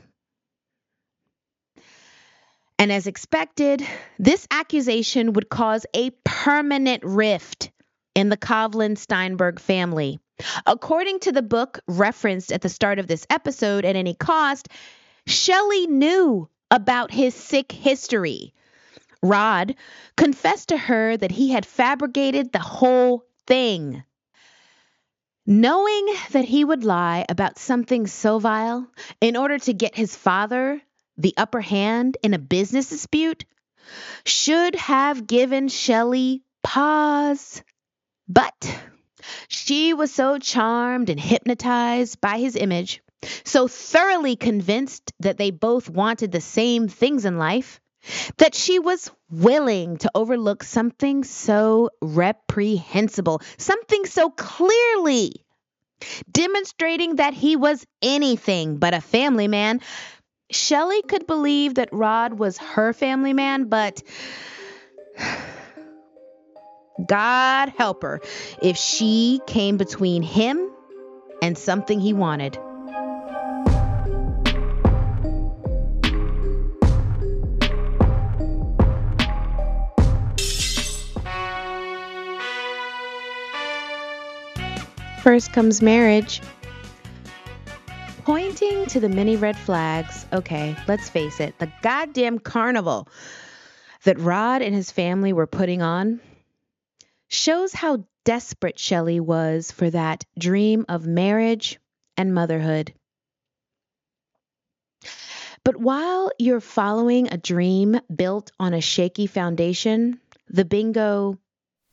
[2.78, 3.86] And as expected,
[4.18, 7.72] this accusation would cause a permanent rift
[8.16, 10.20] in the Covlin Steinberg family.
[10.66, 14.70] According to the book referenced at the start of this episode, at any cost,
[15.28, 18.54] Shele knew about his sick history.
[19.22, 19.76] Rod
[20.16, 24.04] confessed to her that he had fabricated the whole thing.
[25.46, 28.88] Knowing that he would lie about something so vile
[29.20, 30.80] in order to get his father
[31.18, 33.46] the upper hand in a business dispute
[34.24, 37.64] should have given Shele pause.
[38.28, 38.80] But
[39.48, 43.02] she was so charmed and hypnotized by his image,
[43.44, 47.82] so thoroughly convinced that they both wanted the same things in life,
[48.38, 55.46] that she was willing to overlook something so reprehensible, something so clearly
[56.32, 59.82] demonstrating that he was anything but a family man.
[60.52, 64.02] Shele could believe that Rod was her family man, but
[67.06, 68.22] God help her
[68.62, 70.70] if she came between him
[71.42, 72.58] and something he wanted.
[85.30, 86.42] First comes marriage.
[88.24, 93.08] Pointing to the many red flags, okay, let's face it, the goddamn carnival
[94.06, 96.20] that Rod and his family were putting on
[97.28, 101.80] shows how desperate Shele was for that dream of marriage
[102.18, 102.92] and motherhood.
[105.64, 111.38] But while you're following a dream built on a shaky foundation, the bingo.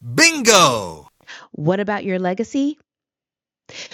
[0.01, 1.11] Bingo!
[1.53, 2.79] What about your legacy?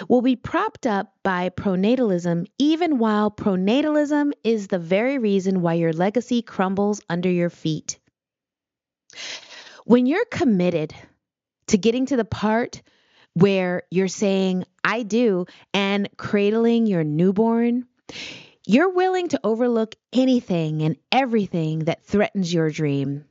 [0.08, 5.92] Will be propped up by pronatalism, even while pronatalism is the very reason why your
[5.92, 7.98] legacy crumbles under your feet.
[9.84, 10.94] When you're committed
[11.68, 12.82] to getting to the part
[13.34, 17.86] where you're saying, I do, and cradling your newborn,
[18.66, 23.24] you're willing to overlook anything and everything that threatens your dream.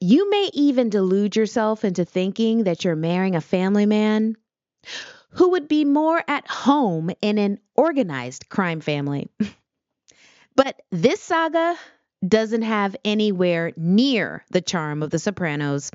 [0.00, 4.36] You may even delude yourself into thinking that you're marrying a family man
[5.30, 9.28] who would be more at home in an organized crime family.
[10.56, 11.76] but this saga
[12.26, 15.90] doesn't have anywhere near the charm of The Sopranos.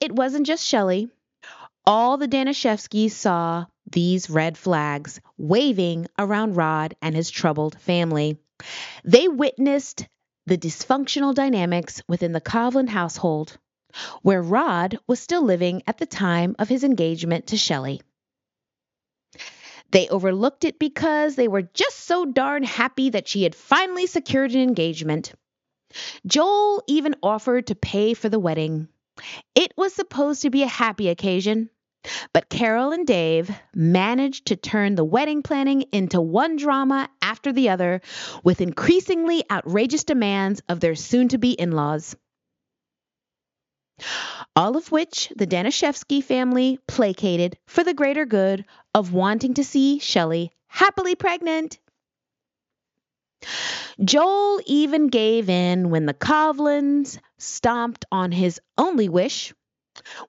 [0.00, 1.10] It wasn't just Shele.
[1.86, 8.38] All the Danishefskys saw these red flags waving around Rod and his troubled family.
[9.04, 10.06] They witnessed
[10.46, 13.56] the dysfunctional dynamics within the Covlin household,
[14.22, 18.00] where Rod was still living at the time of his engagement to Shele.
[19.90, 24.52] They overlooked it because they were just so darn happy that she had finally secured
[24.52, 25.32] an engagement.
[26.26, 28.88] Joel even offered to pay for the wedding.
[29.54, 31.70] It was supposed to be a happy occasion,
[32.32, 37.70] but Carol and Dave managed to turn the wedding planning into one drama after the
[37.70, 38.00] other
[38.44, 42.14] with increasingly outrageous demands of their soon to be in laws
[44.54, 49.98] all of which the Danishefsky family placated for the greater good of wanting to see
[50.00, 51.78] Shele happily pregnant.
[54.04, 59.52] Joel even gave in when the Covlins stomped on his only wish,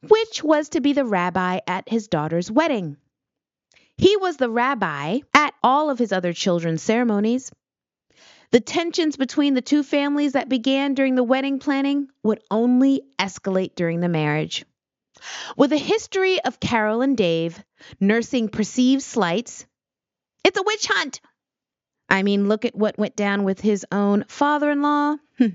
[0.07, 2.97] which was to be the rabbi at his daughter's wedding.
[3.97, 7.51] He was the rabbi at all of his other children's ceremonies,
[8.52, 13.76] the tensions between the two families that began during the wedding planning would only escalate
[13.76, 14.66] during the marriage.
[15.58, 17.64] With a history of Carol and Dave
[18.00, 19.66] nursing perceived slights,
[20.43, 21.22] it's a witch hunt.
[22.10, 25.18] I mean, look at what went down with his own father in law.
[25.38, 25.47] Hmm.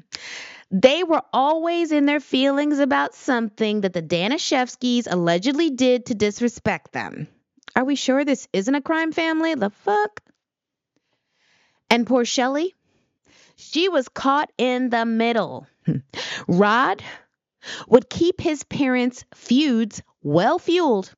[0.70, 6.92] They were always in their feelings about something that the Danishefskys allegedly did to disrespect
[6.92, 7.28] them.
[7.76, 9.54] Are we sure this isn't a crime family?
[9.54, 10.20] The fuck?
[11.90, 12.72] And poor Shele?
[13.56, 15.66] She was caught in the middle.
[16.48, 17.02] Rod
[17.88, 21.14] would keep his parents' feuds well fueled,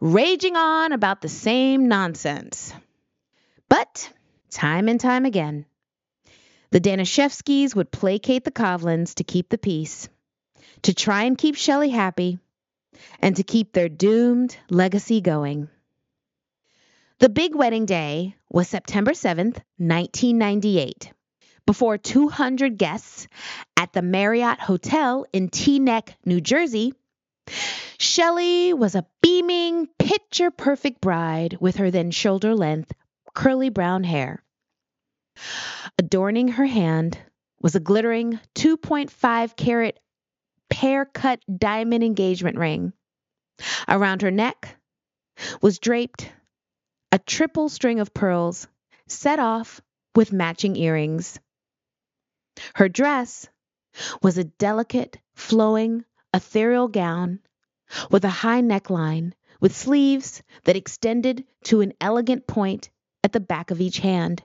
[0.00, 2.72] raging on about the same nonsense.
[3.68, 4.10] But
[4.50, 5.66] time and time again,
[6.70, 10.08] the Danishefskys would placate the Covlins to keep the peace,
[10.82, 12.38] to try and keep Shele happy,
[13.20, 15.68] and to keep their doomed legacy going.
[17.18, 21.12] The big wedding day was September 7th, 1998,
[21.66, 23.26] before 200 guests
[23.76, 26.94] at the Marriott Hotel in Teaneck, New Jersey.
[27.98, 32.92] Shele was a beaming, picture perfect bride with her then shoulder length,
[33.34, 34.42] curly brown hair.
[35.98, 37.18] Adorning her hand
[37.60, 39.98] was a glittering 2.5 carat
[40.68, 42.92] pear cut diamond engagement ring.
[43.88, 44.76] Around her neck
[45.60, 46.30] was draped
[47.12, 48.66] a triple string of pearls
[49.06, 49.80] set off
[50.16, 51.38] with matching earrings.
[52.74, 53.48] Her dress
[54.22, 57.40] was a delicate, flowing, ethereal gown
[58.10, 62.90] with a high neckline with sleeves that extended to an elegant point
[63.22, 64.42] at the back of each hand,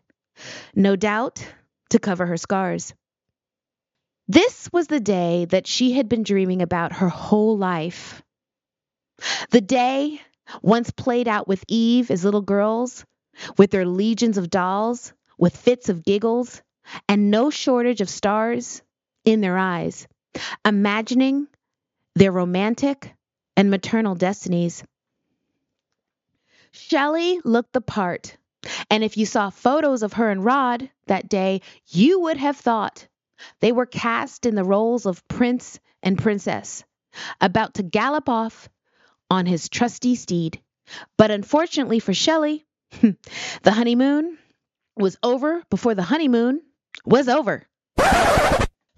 [0.76, 1.46] no doubt
[1.90, 2.94] to cover her scars.
[4.28, 8.22] This was the day that she had been dreaming about her whole life.
[9.52, 10.22] The day
[10.62, 13.06] once played out with Eve as little girls,
[13.58, 16.62] with their legions of dolls, with fits of giggles,
[17.08, 18.82] and no shortage of stars
[19.26, 20.08] in their eyes,
[20.66, 21.48] imagining
[22.16, 23.14] their romantic
[23.56, 24.84] and maternal destinies.
[26.74, 28.38] Shele looked the part,
[28.90, 33.08] and if you saw photos of her and Rod that day, you would have thought
[33.60, 36.84] they were cast in the roles of prince and princess,
[37.42, 38.70] about to gallop off
[39.30, 40.62] on his trusty steed.
[41.18, 42.64] But unfortunately for Shele,
[43.02, 44.38] the honeymoon
[44.96, 46.62] was over before the honeymoon
[47.06, 47.64] was over.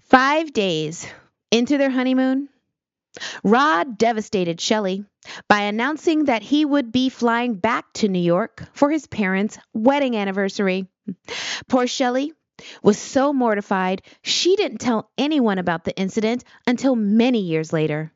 [0.08, 1.06] Five days
[1.50, 2.48] into their honeymoon,
[3.42, 5.06] Rod devastated Shele
[5.48, 10.16] by announcing that he would be flying back to New York for his parents' wedding
[10.16, 10.86] anniversary.
[11.68, 12.32] Poor Shele
[12.82, 18.12] was so mortified she didn't tell anyone about the incident until many years later.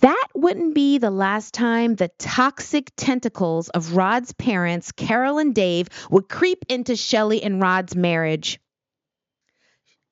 [0.00, 5.88] That wouldn't be the last time the toxic tentacles of Rod's parents, Carol and Dave,
[6.10, 8.60] would creep into Shele and Rod's marriage.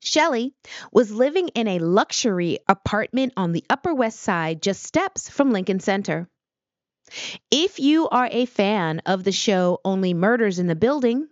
[0.02, 0.52] Shele
[0.92, 5.80] was living in a luxury apartment on the Upper West Side, just steps from Lincoln
[5.80, 6.28] Center.
[7.50, 11.28] If you are a fan of the show Only Murders in the Building,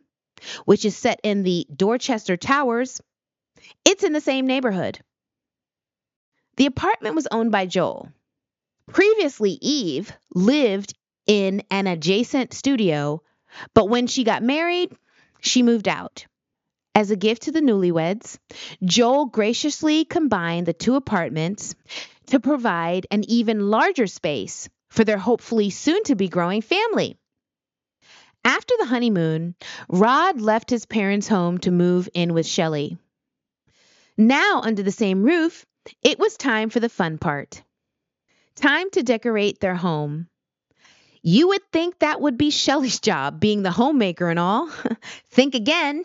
[0.64, 3.00] which is set in the Dorchester Towers,
[3.84, 5.00] it's in the same neighborhood.
[6.56, 8.12] The apartment was owned by Joel,
[8.92, 10.94] Previously, Eve lived
[11.26, 13.22] in an adjacent studio,
[13.72, 14.96] but when she got married,
[15.40, 16.26] she moved out.
[16.94, 18.38] As a gift to the newlyweds,
[18.84, 21.74] Joel graciously combined the two apartments
[22.26, 27.16] to provide an even larger space for their hopefully soon to be growing family.
[28.44, 29.54] After the honeymoon,
[29.88, 32.98] Rod left his parents' home to move in with Shele.
[34.16, 35.64] Now, under the same roof,
[36.02, 37.62] it was time for the fun part.
[38.56, 40.28] Time to decorate their home.
[41.22, 44.70] You would think that would be Shele's job, being the homemaker and all.
[45.30, 46.04] think again.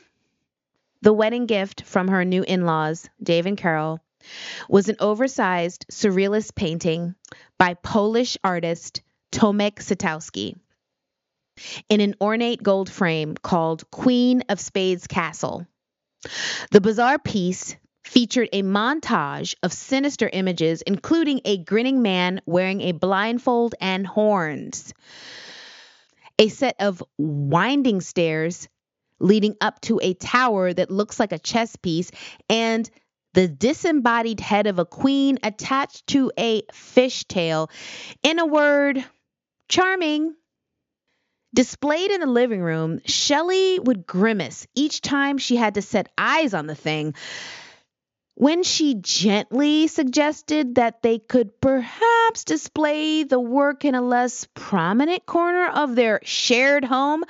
[1.05, 3.99] The wedding gift from her new in laws, Dave and Carol,
[4.67, 7.13] was an oversized surrealist painting
[7.59, 10.55] by Polish artist Tomek Setowski
[11.89, 15.67] in an ornate gold frame called Queen of Spades Castle.
[16.71, 22.93] The bizarre piece featured a montage of sinister images, including a grinning man wearing a
[22.93, 24.91] blindfold and horns,
[26.39, 28.67] a set of winding stairs
[29.20, 32.11] leading up to a tower that looks like a chess piece,
[32.49, 32.89] and
[33.34, 37.70] the disembodied head of a queen attached to a fishtail.
[38.24, 39.03] In a word,
[39.70, 40.34] charming.
[41.53, 46.53] Displayed in the living room, Shele would grimace each time she had to set eyes
[46.53, 47.13] on the thing
[48.36, 55.26] when she gently suggested that they could perhaps display the work in a less prominent
[55.26, 57.24] corner of their shared home,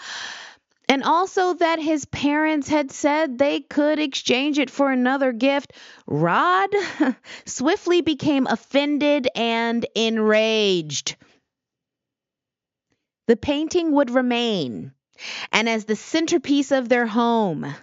[0.87, 5.73] and also that his parents had said they could exchange it for another gift,
[6.07, 6.69] Rod
[7.45, 11.15] swiftly became offended and enraged.
[13.27, 14.91] The painting would remain,
[15.51, 17.73] and as the centerpiece of their home,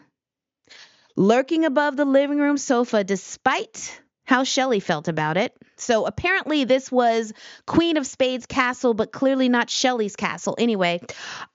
[1.16, 5.54] lurking above the living room sofa despite how Shele felt about it.
[5.76, 7.32] So apparently this was
[7.66, 10.54] Queen of Spades castle, but clearly not Shele's castle.
[10.58, 11.00] Anyway,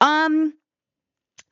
[0.01, 0.53] um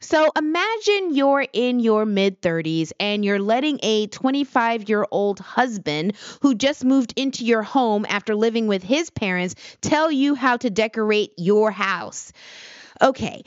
[0.02, 6.14] So imagine you're in your mid 30s and you're letting a 25 year old husband
[6.41, 10.70] who just moved into your home after living with his parents tell you how to
[10.70, 12.32] decorate your house.
[13.02, 13.43] Okay,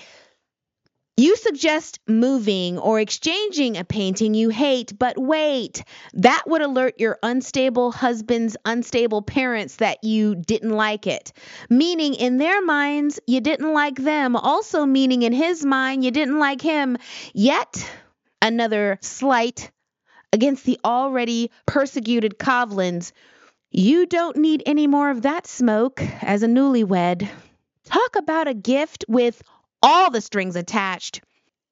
[1.18, 5.82] you suggest moving or exchanging a painting you hate, but wait,
[6.14, 11.32] that would alert your unstable husband's unstable parents that you didn't like it.
[11.68, 16.38] Meaning, in their minds, you didn't like them, also meaning in his mind, you didn't
[16.38, 16.96] like him.
[17.34, 17.84] Yet,
[18.40, 19.72] another slight
[20.32, 23.10] against the already persecuted Covlins.
[23.72, 27.28] You don't need any more of that smoke as a newlywed.
[27.84, 29.42] Talk about a gift with
[29.82, 31.22] all the strings attached.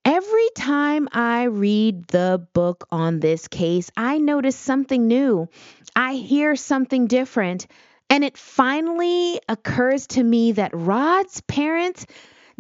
[0.05, 5.49] Every time I read the book on this case, I notice something new.
[5.97, 7.67] I hear something different.
[8.09, 12.07] And it finally occurs to me that Rod's parents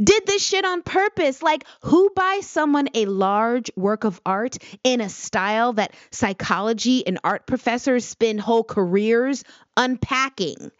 [0.02, 1.42] did this shit on purpose.
[1.42, 7.20] Like, who buys someone a large work of art in a style that psychology and
[7.22, 9.44] art professors spend whole careers
[9.76, 10.72] unpacking?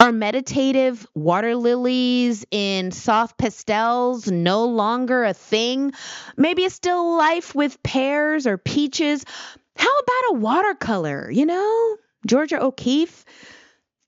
[0.00, 5.92] Are meditative water lilies in soft pastels no longer a thing?
[6.36, 9.24] Maybe a still life with pears or peaches.
[9.76, 11.96] How about a watercolor, you know?
[12.26, 13.24] Georgia O'Keeffe?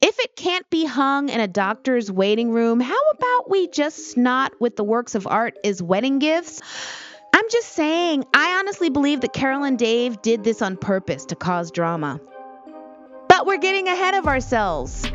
[0.03, 4.61] If it can't be hung in a doctor's waiting room, how about we just snot
[4.61, 6.61] with the works of art as wedding gifts?
[7.33, 11.37] I'm just saying, I honestly believe that Carol and Dave did this on purpose to
[11.37, 12.21] cause drama.
[13.29, 15.07] But we're getting ahead of ourselves.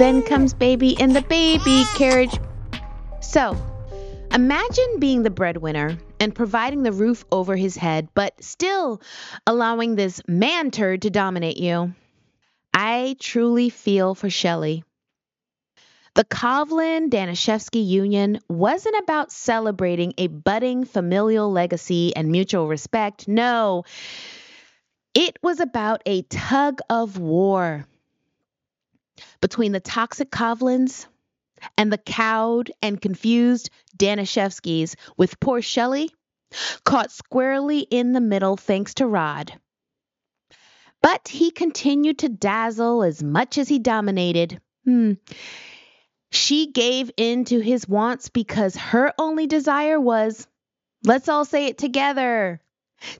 [0.00, 2.40] Then comes baby in the baby carriage.
[3.20, 3.54] So,
[4.32, 9.02] imagine being the breadwinner and providing the roof over his head, but still
[9.46, 11.92] allowing this man turd to dominate you.
[12.72, 14.84] I truly feel for Shele.
[16.14, 23.28] The Covlin Danishefsky union wasn't about celebrating a budding familial legacy and mutual respect.
[23.28, 23.84] No,
[25.12, 27.86] it was about a tug of war
[29.40, 31.06] between the toxic Covlins
[31.76, 36.08] and the cowed and confused Danishefskys, with poor Shele
[36.84, 39.52] caught squarely in the middle thanks to Rod.
[41.02, 44.60] But he continued to dazzle as much as he dominated.
[44.84, 45.12] Hmm.
[46.30, 50.46] She gave in to his wants because her only desire was,
[51.04, 52.60] let's all say it together,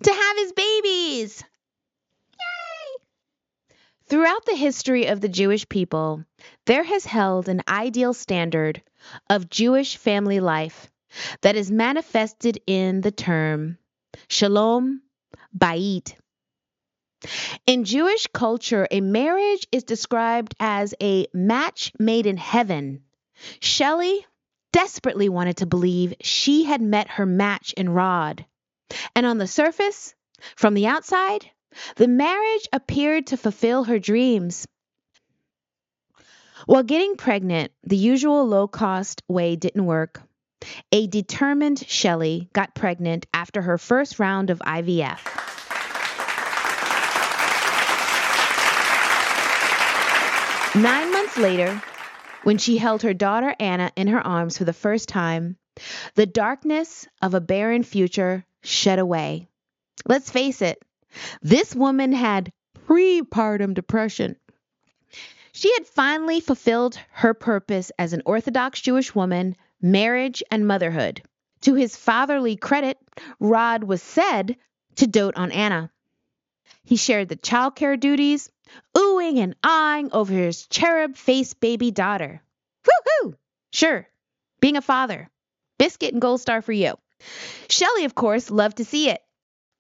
[0.03, 1.44] to have his babies.
[4.11, 6.24] Throughout the history of the Jewish people,
[6.66, 8.82] there has held an ideal standard
[9.30, 10.90] of Jewish family life
[11.42, 13.78] that is manifested in the term
[14.26, 15.02] shalom
[15.56, 16.16] bayit.
[17.68, 23.04] In Jewish culture, a marriage is described as a match made in heaven.
[23.61, 24.24] Shele
[24.72, 28.44] desperately wanted to believe she had met her match in Rod.
[29.14, 30.16] And on the surface,
[30.56, 31.48] from the outside,
[31.96, 34.66] the marriage appeared to fulfill her dreams.
[36.66, 40.22] While getting pregnant, the usual low cost way didn't work.
[40.92, 45.20] A determined Shele got pregnant after her first round of IVF.
[50.74, 51.82] Nine months later,
[52.44, 55.56] when she held her daughter Anna in her arms for the first time,
[56.14, 59.48] the darkness of a barren future shed away.
[60.06, 60.82] Let's face it,
[61.42, 62.52] this woman had
[62.86, 64.36] prepartum depression.
[65.52, 71.22] She had finally fulfilled her purpose as an Orthodox Jewish woman, marriage, and motherhood.
[71.62, 72.98] To his fatherly credit,
[73.38, 74.56] Rod was said
[74.96, 75.90] to dote on Anna.
[76.84, 78.50] He shared the childcare duties,
[78.96, 82.42] oohing and eyeing over his cherub faced baby daughter.
[82.86, 83.36] Woo-hoo!
[83.72, 84.08] Sure,
[84.61, 85.28] being a father.
[85.78, 86.94] Biscuit and gold star for you.
[87.68, 89.20] Shele, of course, loved to see it.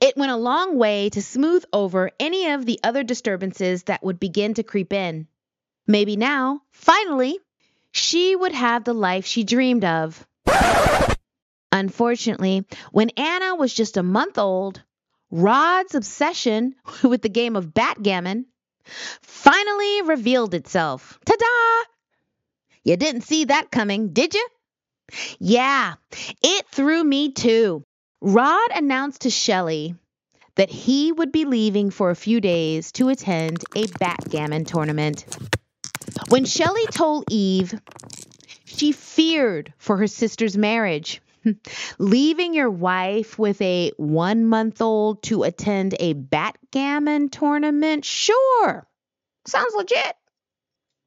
[0.00, 4.18] It went a long way to smooth over any of the other disturbances that would
[4.18, 5.28] begin to creep in.
[5.86, 7.38] Maybe now, finally,
[7.92, 10.26] she would have the life she dreamed of.
[11.72, 14.82] Unfortunately, when Anna was just a month old,
[15.30, 18.46] Rod's obsession with the game of backgammon
[19.22, 21.18] finally revealed itself.
[21.24, 21.90] Ta da!
[22.84, 24.48] You didn't see that coming, did you?
[25.38, 25.94] Yeah,
[26.42, 27.84] it threw me too.
[28.20, 29.96] Rod announced to Shele
[30.56, 35.24] that he would be leaving for a few days to attend a backgammon tournament.
[36.28, 37.80] When Shele told Eve,
[38.66, 41.22] she feared for her sister's marriage.
[41.98, 48.04] Leaving your wife with a one month old to attend a backgammon tournament?
[48.04, 48.86] Sure.
[49.46, 50.14] sounds legit.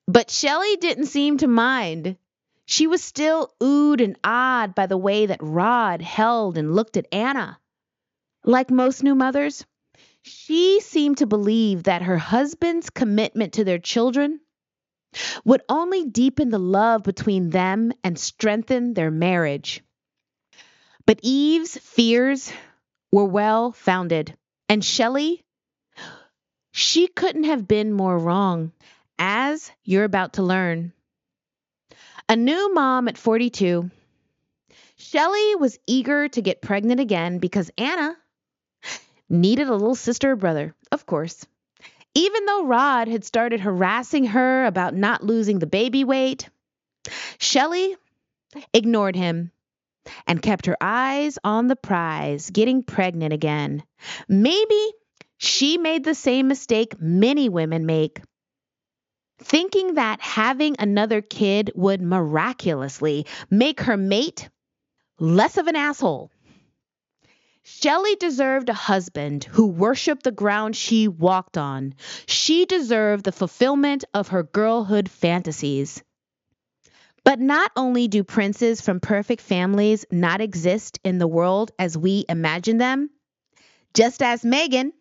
[0.08, 2.18] But Shele didn't seem to mind.
[2.66, 7.08] She was still oohed and awed by the way that Rod held and looked at
[7.12, 7.60] Anna.
[8.46, 9.66] Like most new mothers,
[10.22, 14.40] she seemed to believe that her husband's commitment to their children
[15.44, 19.84] would only deepen the love between them and strengthen their marriage.
[21.06, 22.52] But Eve's fears
[23.12, 24.36] were well founded,
[24.70, 25.44] and Shele,
[26.72, 28.72] she couldn't have been more wrong,
[29.20, 30.94] as you're about to learn.
[32.30, 33.90] A new mom at 42,
[34.98, 38.16] Shele was eager to get pregnant again because Anna
[39.30, 41.46] needed a little sister or brother, of course.
[42.16, 46.50] Even though Rod had started harassing her about not losing the baby weight,
[47.40, 47.96] Shele
[48.74, 49.52] ignored him
[50.28, 53.84] and kept her eyes on the prize, getting pregnant again.
[54.30, 54.94] Maybe
[55.38, 58.22] she made the same mistake many women make,
[59.44, 64.50] thinking that having another kid would miraculously make her mate
[65.20, 66.32] less of an asshole.
[67.66, 71.94] Shele deserved a husband who worshiped the ground she walked on.
[72.26, 76.04] She deserved the fulfillment of her girlhood fantasies.
[77.24, 82.26] But not only do princes from perfect families not exist in the world as we
[82.28, 83.10] imagine them,
[83.94, 84.92] just as Megan,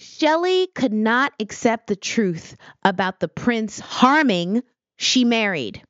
[0.00, 4.62] Shele could not accept the truth about the prince harming
[4.96, 5.82] she married.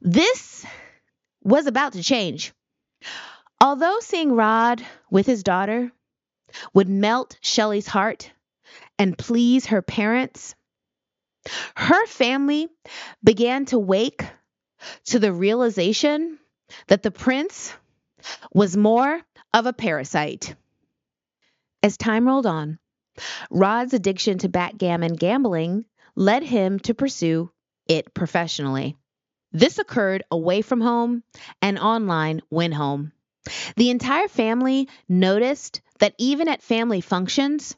[0.00, 0.64] This
[1.42, 2.52] was about to change.
[3.60, 5.90] Although seeing Rod with his daughter
[6.74, 8.30] would melt Shele's heart
[9.00, 10.54] and please her parents,
[11.74, 12.68] her family
[13.24, 14.22] began to wake
[15.06, 16.38] to the realization
[16.86, 17.74] that the prince
[18.52, 19.20] was more
[19.52, 20.54] of a parasite.
[21.82, 22.78] As time rolled on,
[23.50, 25.84] Rod's addiction to backgammon gambling
[26.16, 27.50] led him to pursue
[27.88, 28.96] it professionally.
[29.52, 31.22] This occurred away from home
[31.60, 33.12] and online when home.
[33.76, 37.76] The entire family noticed that even at family functions,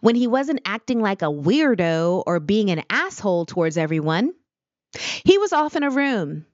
[0.00, 4.32] when he wasn't acting like a weirdo or being an asshole towards everyone,
[5.24, 6.46] he was off in a room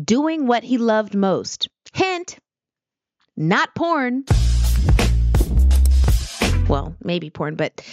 [0.00, 1.68] doing what he loved most.
[1.92, 2.38] Hint,
[3.36, 4.24] not porn.
[6.72, 7.86] Well, maybe porn, but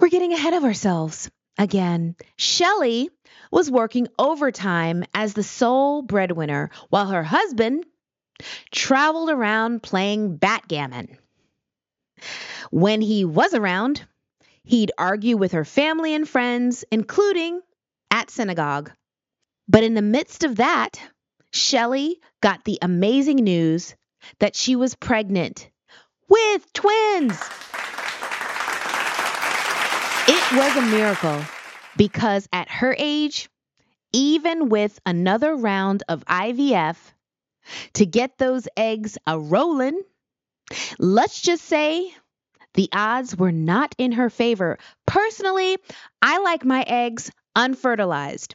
[0.00, 1.30] we're getting ahead of ourselves.
[1.58, 3.08] Again, Shele
[3.50, 7.84] was working overtime as the sole breadwinner while her husband
[8.72, 11.18] traveled around playing backgammon.
[12.70, 14.02] When he was around,
[14.62, 17.60] he'd argue with her family and friends, including
[18.10, 18.90] at synagogue.
[19.68, 20.98] But in the midst of that,
[21.52, 23.94] Shele got the amazing news
[24.38, 25.68] that she was pregnant
[26.26, 27.38] with twins.
[30.26, 31.44] It was a miracle
[31.98, 33.50] because at her age,
[34.14, 36.96] even with another round of IVF,
[37.94, 40.00] to get those eggs a rolling,
[40.98, 42.14] let's just say
[42.72, 44.78] the odds were not in her favor.
[45.06, 45.76] Personally,
[46.22, 48.54] I like my eggs unfertilized.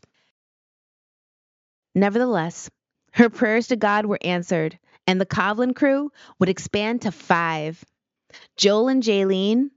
[1.94, 2.72] Nevertheless,
[3.12, 7.84] her prayers to God were answered, and the Covlin crew would expand to five.
[8.58, 9.70] Joel and Jaylene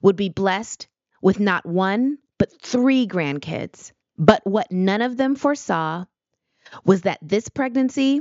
[0.00, 0.88] would be blessed
[1.20, 3.92] with not one, but three grandkids.
[4.16, 6.04] But what none of them foresaw
[6.84, 8.20] was that this pregnancy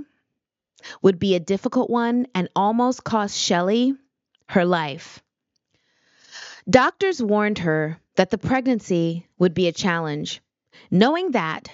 [1.01, 3.97] would be a difficult one and almost cost Shele
[4.49, 5.21] her life.
[6.69, 10.41] Doctors warned her that the pregnancy would be a challenge.
[10.91, 11.69] Knowing that,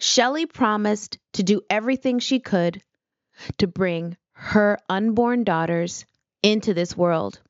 [0.00, 2.82] Shele promised to do everything she could
[3.58, 6.06] to bring her unborn daughters
[6.42, 7.40] into this world.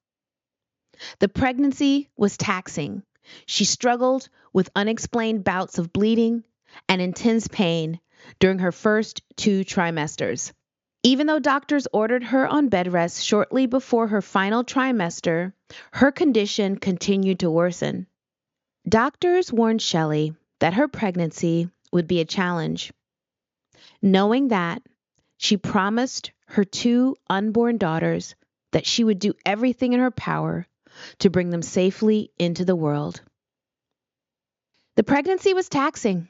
[1.20, 3.02] The pregnancy was taxing.
[3.46, 6.44] She struggled with unexplained bouts of bleeding
[6.88, 8.00] and intense pain
[8.38, 10.52] during her first two trimesters.
[11.02, 15.52] Even though doctors ordered her on bed rest shortly before her final trimester,
[15.92, 18.06] her condition continued to worsen.
[18.88, 22.92] Doctors warned Shele that her pregnancy would be a challenge.
[24.02, 24.82] Knowing that,
[25.38, 28.34] she promised her two unborn daughters
[28.72, 30.66] that she would do everything in her power
[31.18, 33.20] to bring them safely into the world.
[34.96, 36.28] The pregnancy was taxing.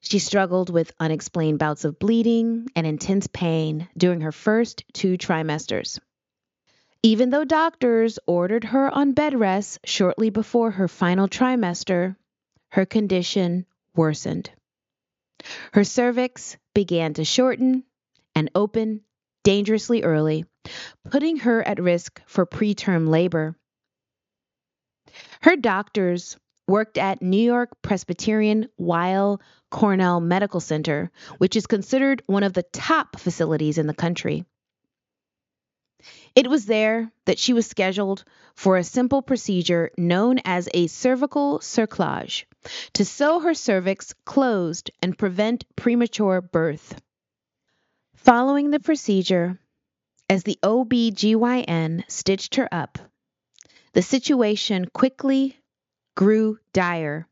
[0.00, 5.98] She struggled with unexplained bouts of bleeding and intense pain during her first two trimesters.
[7.02, 12.16] Even though doctors ordered her on bed rest shortly before her final trimester,
[12.70, 13.64] her condition
[13.96, 14.50] worsened.
[15.72, 17.84] Her cervix began to shorten
[18.34, 19.00] and open
[19.42, 20.44] dangerously early,
[21.10, 23.56] putting her at risk for preterm labor.
[25.42, 26.36] Her doctors
[26.68, 29.40] worked at New York Presbyterian Weill
[29.70, 34.44] Cornell Medical Center, which is considered one of the top facilities in the country.
[36.34, 41.58] It was there that she was scheduled for a simple procedure known as a cervical
[41.58, 42.44] cerclage
[42.94, 47.00] to sew her cervix closed and prevent premature birth.
[48.14, 49.58] Following the procedure,
[50.28, 52.98] as the OB/GYN stitched her up,
[53.92, 55.56] the situation quickly
[56.14, 57.26] grew dire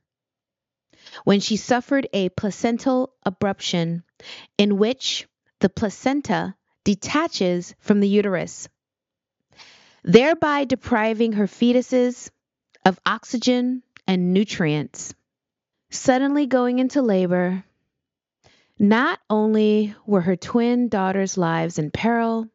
[1.24, 4.02] when she suffered a placental abruption
[4.56, 5.26] in which
[5.60, 6.54] the placenta
[6.84, 8.68] detaches from the uterus,
[10.02, 12.30] thereby depriving her fetuses
[12.84, 15.14] of oxygen and nutrients.
[15.90, 17.64] Suddenly going into labor,
[18.78, 22.48] not only were her twin daughters' lives in peril,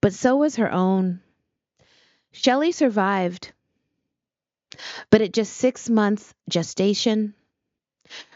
[0.00, 1.20] but so was her own.
[2.32, 3.52] Shele survived,
[5.10, 7.34] but at just six months gestation,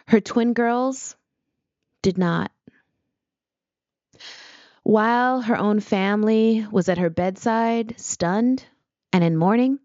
[0.07, 1.17] her twin girls
[2.03, 2.51] did not.
[4.83, 8.65] While her own family was at her bedside, stunned
[9.13, 9.79] and in mourning,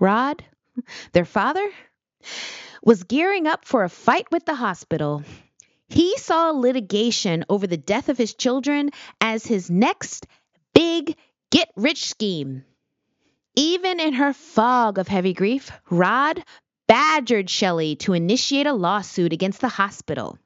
[0.00, 0.44] Rod,
[1.12, 1.70] their father,
[2.82, 5.22] was gearing up for a fight with the hospital.
[5.88, 8.90] He saw litigation over the death of his children
[9.20, 10.26] as his next
[10.74, 11.16] big
[11.50, 12.64] get rich scheme.
[13.56, 16.42] Even in her fog of heavy grief, Rod
[16.86, 20.38] badgered Shele to initiate a lawsuit against the hospital.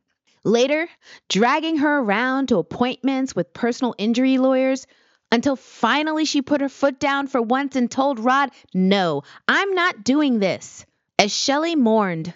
[0.45, 0.89] Later,
[1.29, 4.87] dragging her around to appointments with personal injury lawyers
[5.33, 10.05] until finally she put her foot down for once and told Rod, No, I'm not
[10.05, 10.85] doing this.
[11.19, 12.33] As Shele mourned,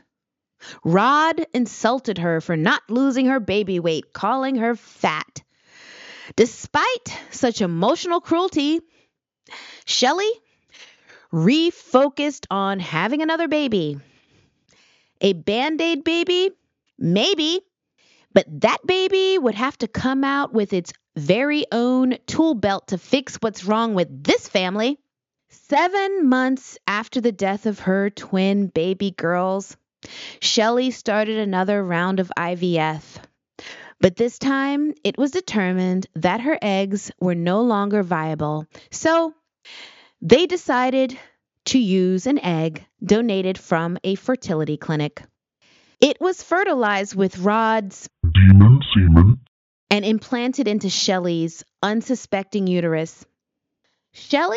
[0.84, 5.42] Rod insulted her for not losing her baby weight, calling her fat.
[6.36, 8.80] Despite such emotional cruelty,
[9.86, 10.28] Shele
[11.32, 14.00] refocused on having another baby.
[15.20, 16.50] A band aid baby?
[16.98, 17.60] Maybe.
[18.32, 22.98] But that baby would have to come out with its very own tool belt to
[22.98, 24.98] fix what's wrong with this family.
[25.50, 29.76] Seven months after the death of her twin baby girls,
[30.40, 33.02] Shele started another round of IVF.
[34.00, 38.66] But this time it was determined that her eggs were no longer viable.
[38.90, 39.34] So
[40.20, 41.18] they decided
[41.66, 45.22] to use an egg donated from a fertility clinic.
[46.00, 49.40] It was fertilized with Rod's demon semen
[49.90, 53.24] and implanted into Shele's unsuspecting uterus.
[54.14, 54.56] Shele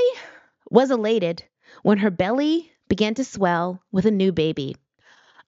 [0.69, 1.43] was elated
[1.83, 4.75] when her belly began to swell with a new baby.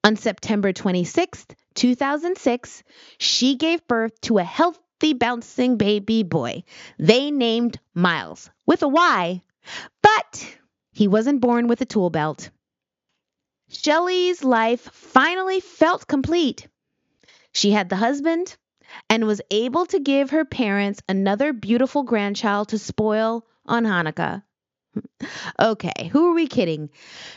[0.02, 2.82] On September 26, 2006,
[3.18, 6.62] she gave birth to a healthy, bouncing baby boy.
[6.98, 9.42] They named Miles with a Y,
[10.02, 10.56] but
[10.92, 12.50] he wasn't born with a tool belt.
[13.70, 16.68] Shele's life finally felt complete.
[17.52, 18.56] She had the husband
[19.08, 24.42] and was able to give her parents another beautiful grandchild to spoil on Hanukkah.
[25.60, 26.90] okay, who are we kidding?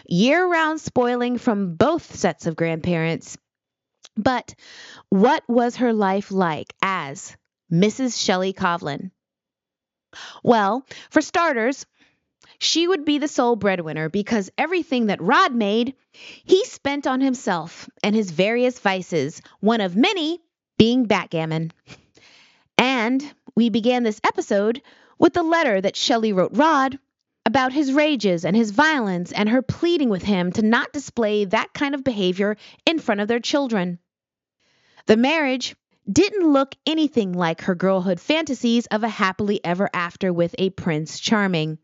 [0.07, 3.37] Year round spoiling from both sets of grandparents.
[4.15, 4.55] But
[5.09, 7.35] what was her life like as
[7.71, 8.17] Mrs.
[8.17, 9.11] Shele Covlin?
[10.43, 11.85] Well, for starters,
[12.59, 17.89] she would be the sole breadwinner because everything that Rod made, he spent on himself
[18.03, 20.41] and his various vices, one of many
[20.77, 21.71] being backgammon.
[22.77, 23.23] And
[23.55, 24.81] we began this episode
[25.19, 26.97] with the letter that Shele wrote Rod
[27.45, 31.73] about his rages and his violence and her pleading with him to not display that
[31.73, 33.99] kind of behavior in front of their children.
[35.05, 35.75] The marriage
[36.11, 41.19] didn't look anything like her girlhood fantasies of a happily ever after with a Prince
[41.19, 41.77] Charming.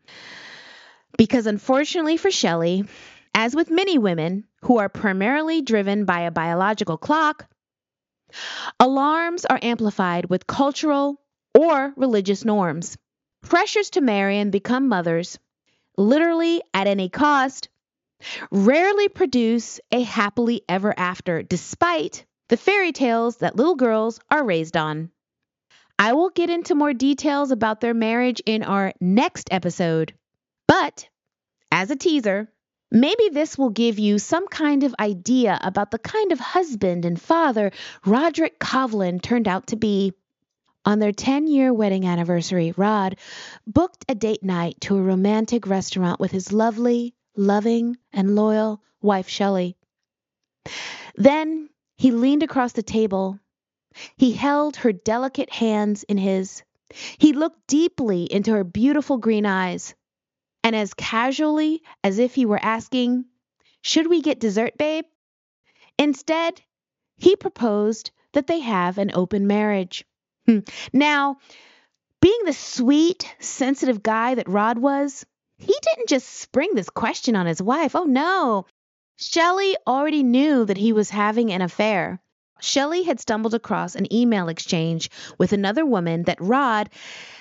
[1.16, 2.88] Because unfortunately for Shele,
[3.34, 7.46] as with many women who are primarily driven by a biological clock,
[8.80, 11.20] alarms are amplified with cultural
[11.58, 12.96] or religious norms.
[13.42, 15.38] Pressures to marry and become mothers,
[15.96, 17.68] literally at any cost,
[18.50, 24.76] rarely produce a happily ever after, despite the fairy tales that little girls are raised
[24.76, 25.10] on.
[25.98, 30.14] I will get into more details about their marriage in our next episode.
[30.66, 31.08] But
[31.70, 32.48] as a teaser,
[32.90, 37.20] maybe this will give you some kind of idea about the kind of husband and
[37.20, 37.72] father
[38.04, 40.12] Roderick Covlin turned out to be.
[40.86, 43.16] On their 10 year wedding anniversary, Rod
[43.66, 49.28] booked a date night to a romantic restaurant with his lovely, loving, and loyal wife,
[49.28, 49.74] Shele.
[51.14, 53.38] Then he leaned across the table.
[54.16, 56.62] He held her delicate hands in his.
[57.18, 59.94] He looked deeply into her beautiful green eyes.
[60.64, 63.26] And as casually as if he were asking,
[63.82, 65.04] Should we get dessert, babe?
[65.98, 66.62] Instead,
[67.18, 70.04] he proposed that they have an open marriage.
[70.46, 70.60] Hmm.
[70.92, 71.36] Now,
[72.20, 75.26] being the sweet, sensitive guy that Rod was,
[75.58, 77.94] he didn't just spring this question on his wife.
[77.94, 78.64] Oh no.
[79.18, 82.20] Shele already knew that he was having an affair.
[82.60, 86.88] Shele had stumbled across an email exchange with another woman that Rod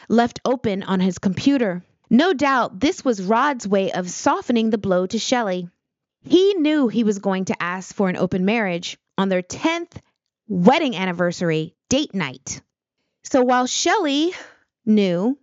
[0.09, 1.83] left open on his computer.
[2.09, 5.69] No doubt this was Rod's way of softening the blow to Shele.
[6.21, 9.93] He knew he was going to ask for an open marriage on their 10th
[10.47, 12.61] wedding anniversary date night.
[13.23, 14.33] So while Shele
[14.85, 15.39] knew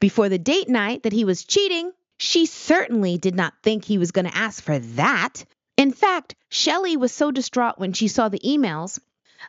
[0.00, 4.10] before the date night that he was cheating, she certainly did not think he was
[4.10, 5.44] going to ask for that.
[5.76, 8.98] In fact, Shele was so distraught when she saw the emails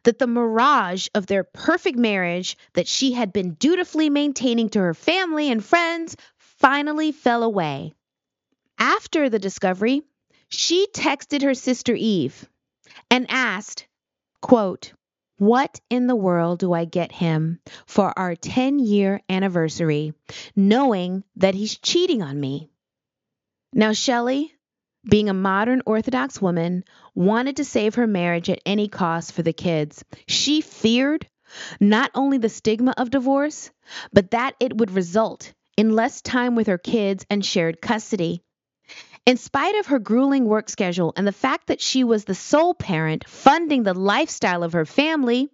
[0.04, 4.94] that the mirage of their perfect marriage that she had been dutifully maintaining to her
[4.94, 6.16] family and friends
[6.60, 7.94] finally fell away.
[8.78, 10.04] After the discovery,
[10.50, 12.48] she texted her sister Eve
[13.10, 13.88] and asked,
[14.42, 14.94] quote,
[15.38, 20.14] what in the world do I get him for our 10 year anniversary,
[20.54, 22.70] knowing that he's cheating on me?
[23.72, 24.50] Now, Shele,
[25.10, 26.84] being a modern Orthodox woman,
[27.16, 30.04] wanted to save her marriage at any cost for the kids.
[30.28, 31.26] She feared
[31.80, 33.72] not only the stigma of divorce,
[34.12, 38.44] but that it would result in less time with her kids and shared custody.
[39.26, 42.74] In spite of her grueling work schedule and the fact that she was the sole
[42.74, 45.48] parent funding the lifestyle of her family,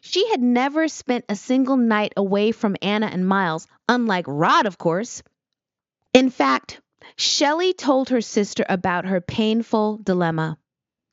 [0.00, 4.78] she had never spent a single night away from Anna and Miles, unlike Rod, of
[4.78, 5.22] course.
[6.12, 6.80] In fact,
[7.16, 10.58] Shele told her sister about her painful dilemma.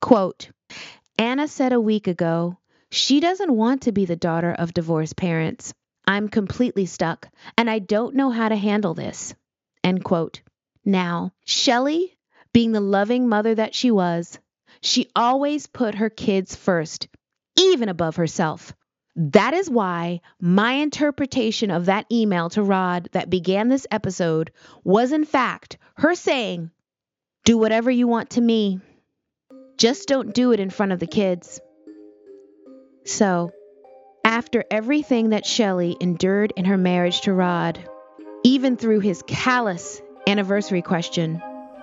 [0.02, 0.50] Quote,
[1.20, 2.58] Anna said a week ago,
[2.90, 5.72] she doesn't want to be the daughter of divorced parents.
[6.08, 7.28] I'm completely stuck,
[7.58, 9.36] and I don't know how to handle this.
[9.84, 10.42] End quote.
[10.86, 12.12] Now, Shele,
[12.54, 14.40] being the loving mother that she was,
[14.82, 17.10] she always put her kids first,
[17.58, 18.74] even above herself.
[19.18, 24.52] That is why my interpretation of that email to Rod that began this episode
[24.84, 26.72] was, in fact, her saying,
[27.44, 28.80] Do whatever you want to me.
[29.76, 31.60] Just don't do it in front of the kids.
[33.06, 33.52] So,
[34.38, 37.80] after everything that Shele endured in her marriage to Rod,
[38.44, 41.42] even through his callous anniversary question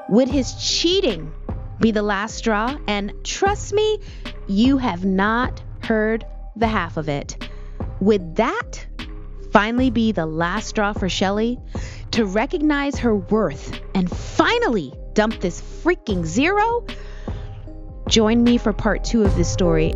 [0.08, 1.32] Would his cheating
[1.80, 2.78] be the last straw?
[2.86, 3.98] And trust me,
[4.46, 6.24] you have not heard
[6.54, 7.36] the half of it.
[7.98, 8.86] Would that
[9.50, 11.60] finally be the last straw for Shele
[12.12, 16.86] to recognize her worth and finally dump this freaking zero?
[18.08, 19.92] Join me for part two of this story.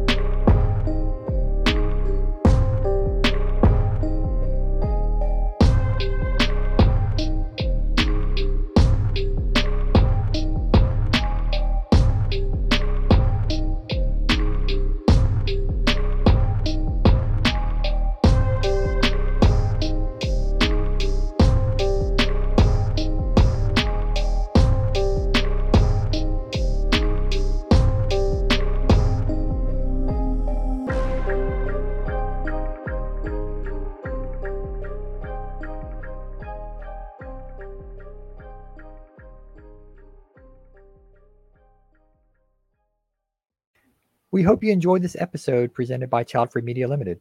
[44.38, 47.20] We hope you enjoyed this episode presented by Child Free Media Limited.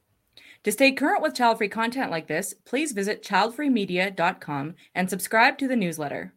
[0.63, 5.68] To stay current with child free content like this, please visit childfreemedia.com and subscribe to
[5.68, 6.36] the newsletter.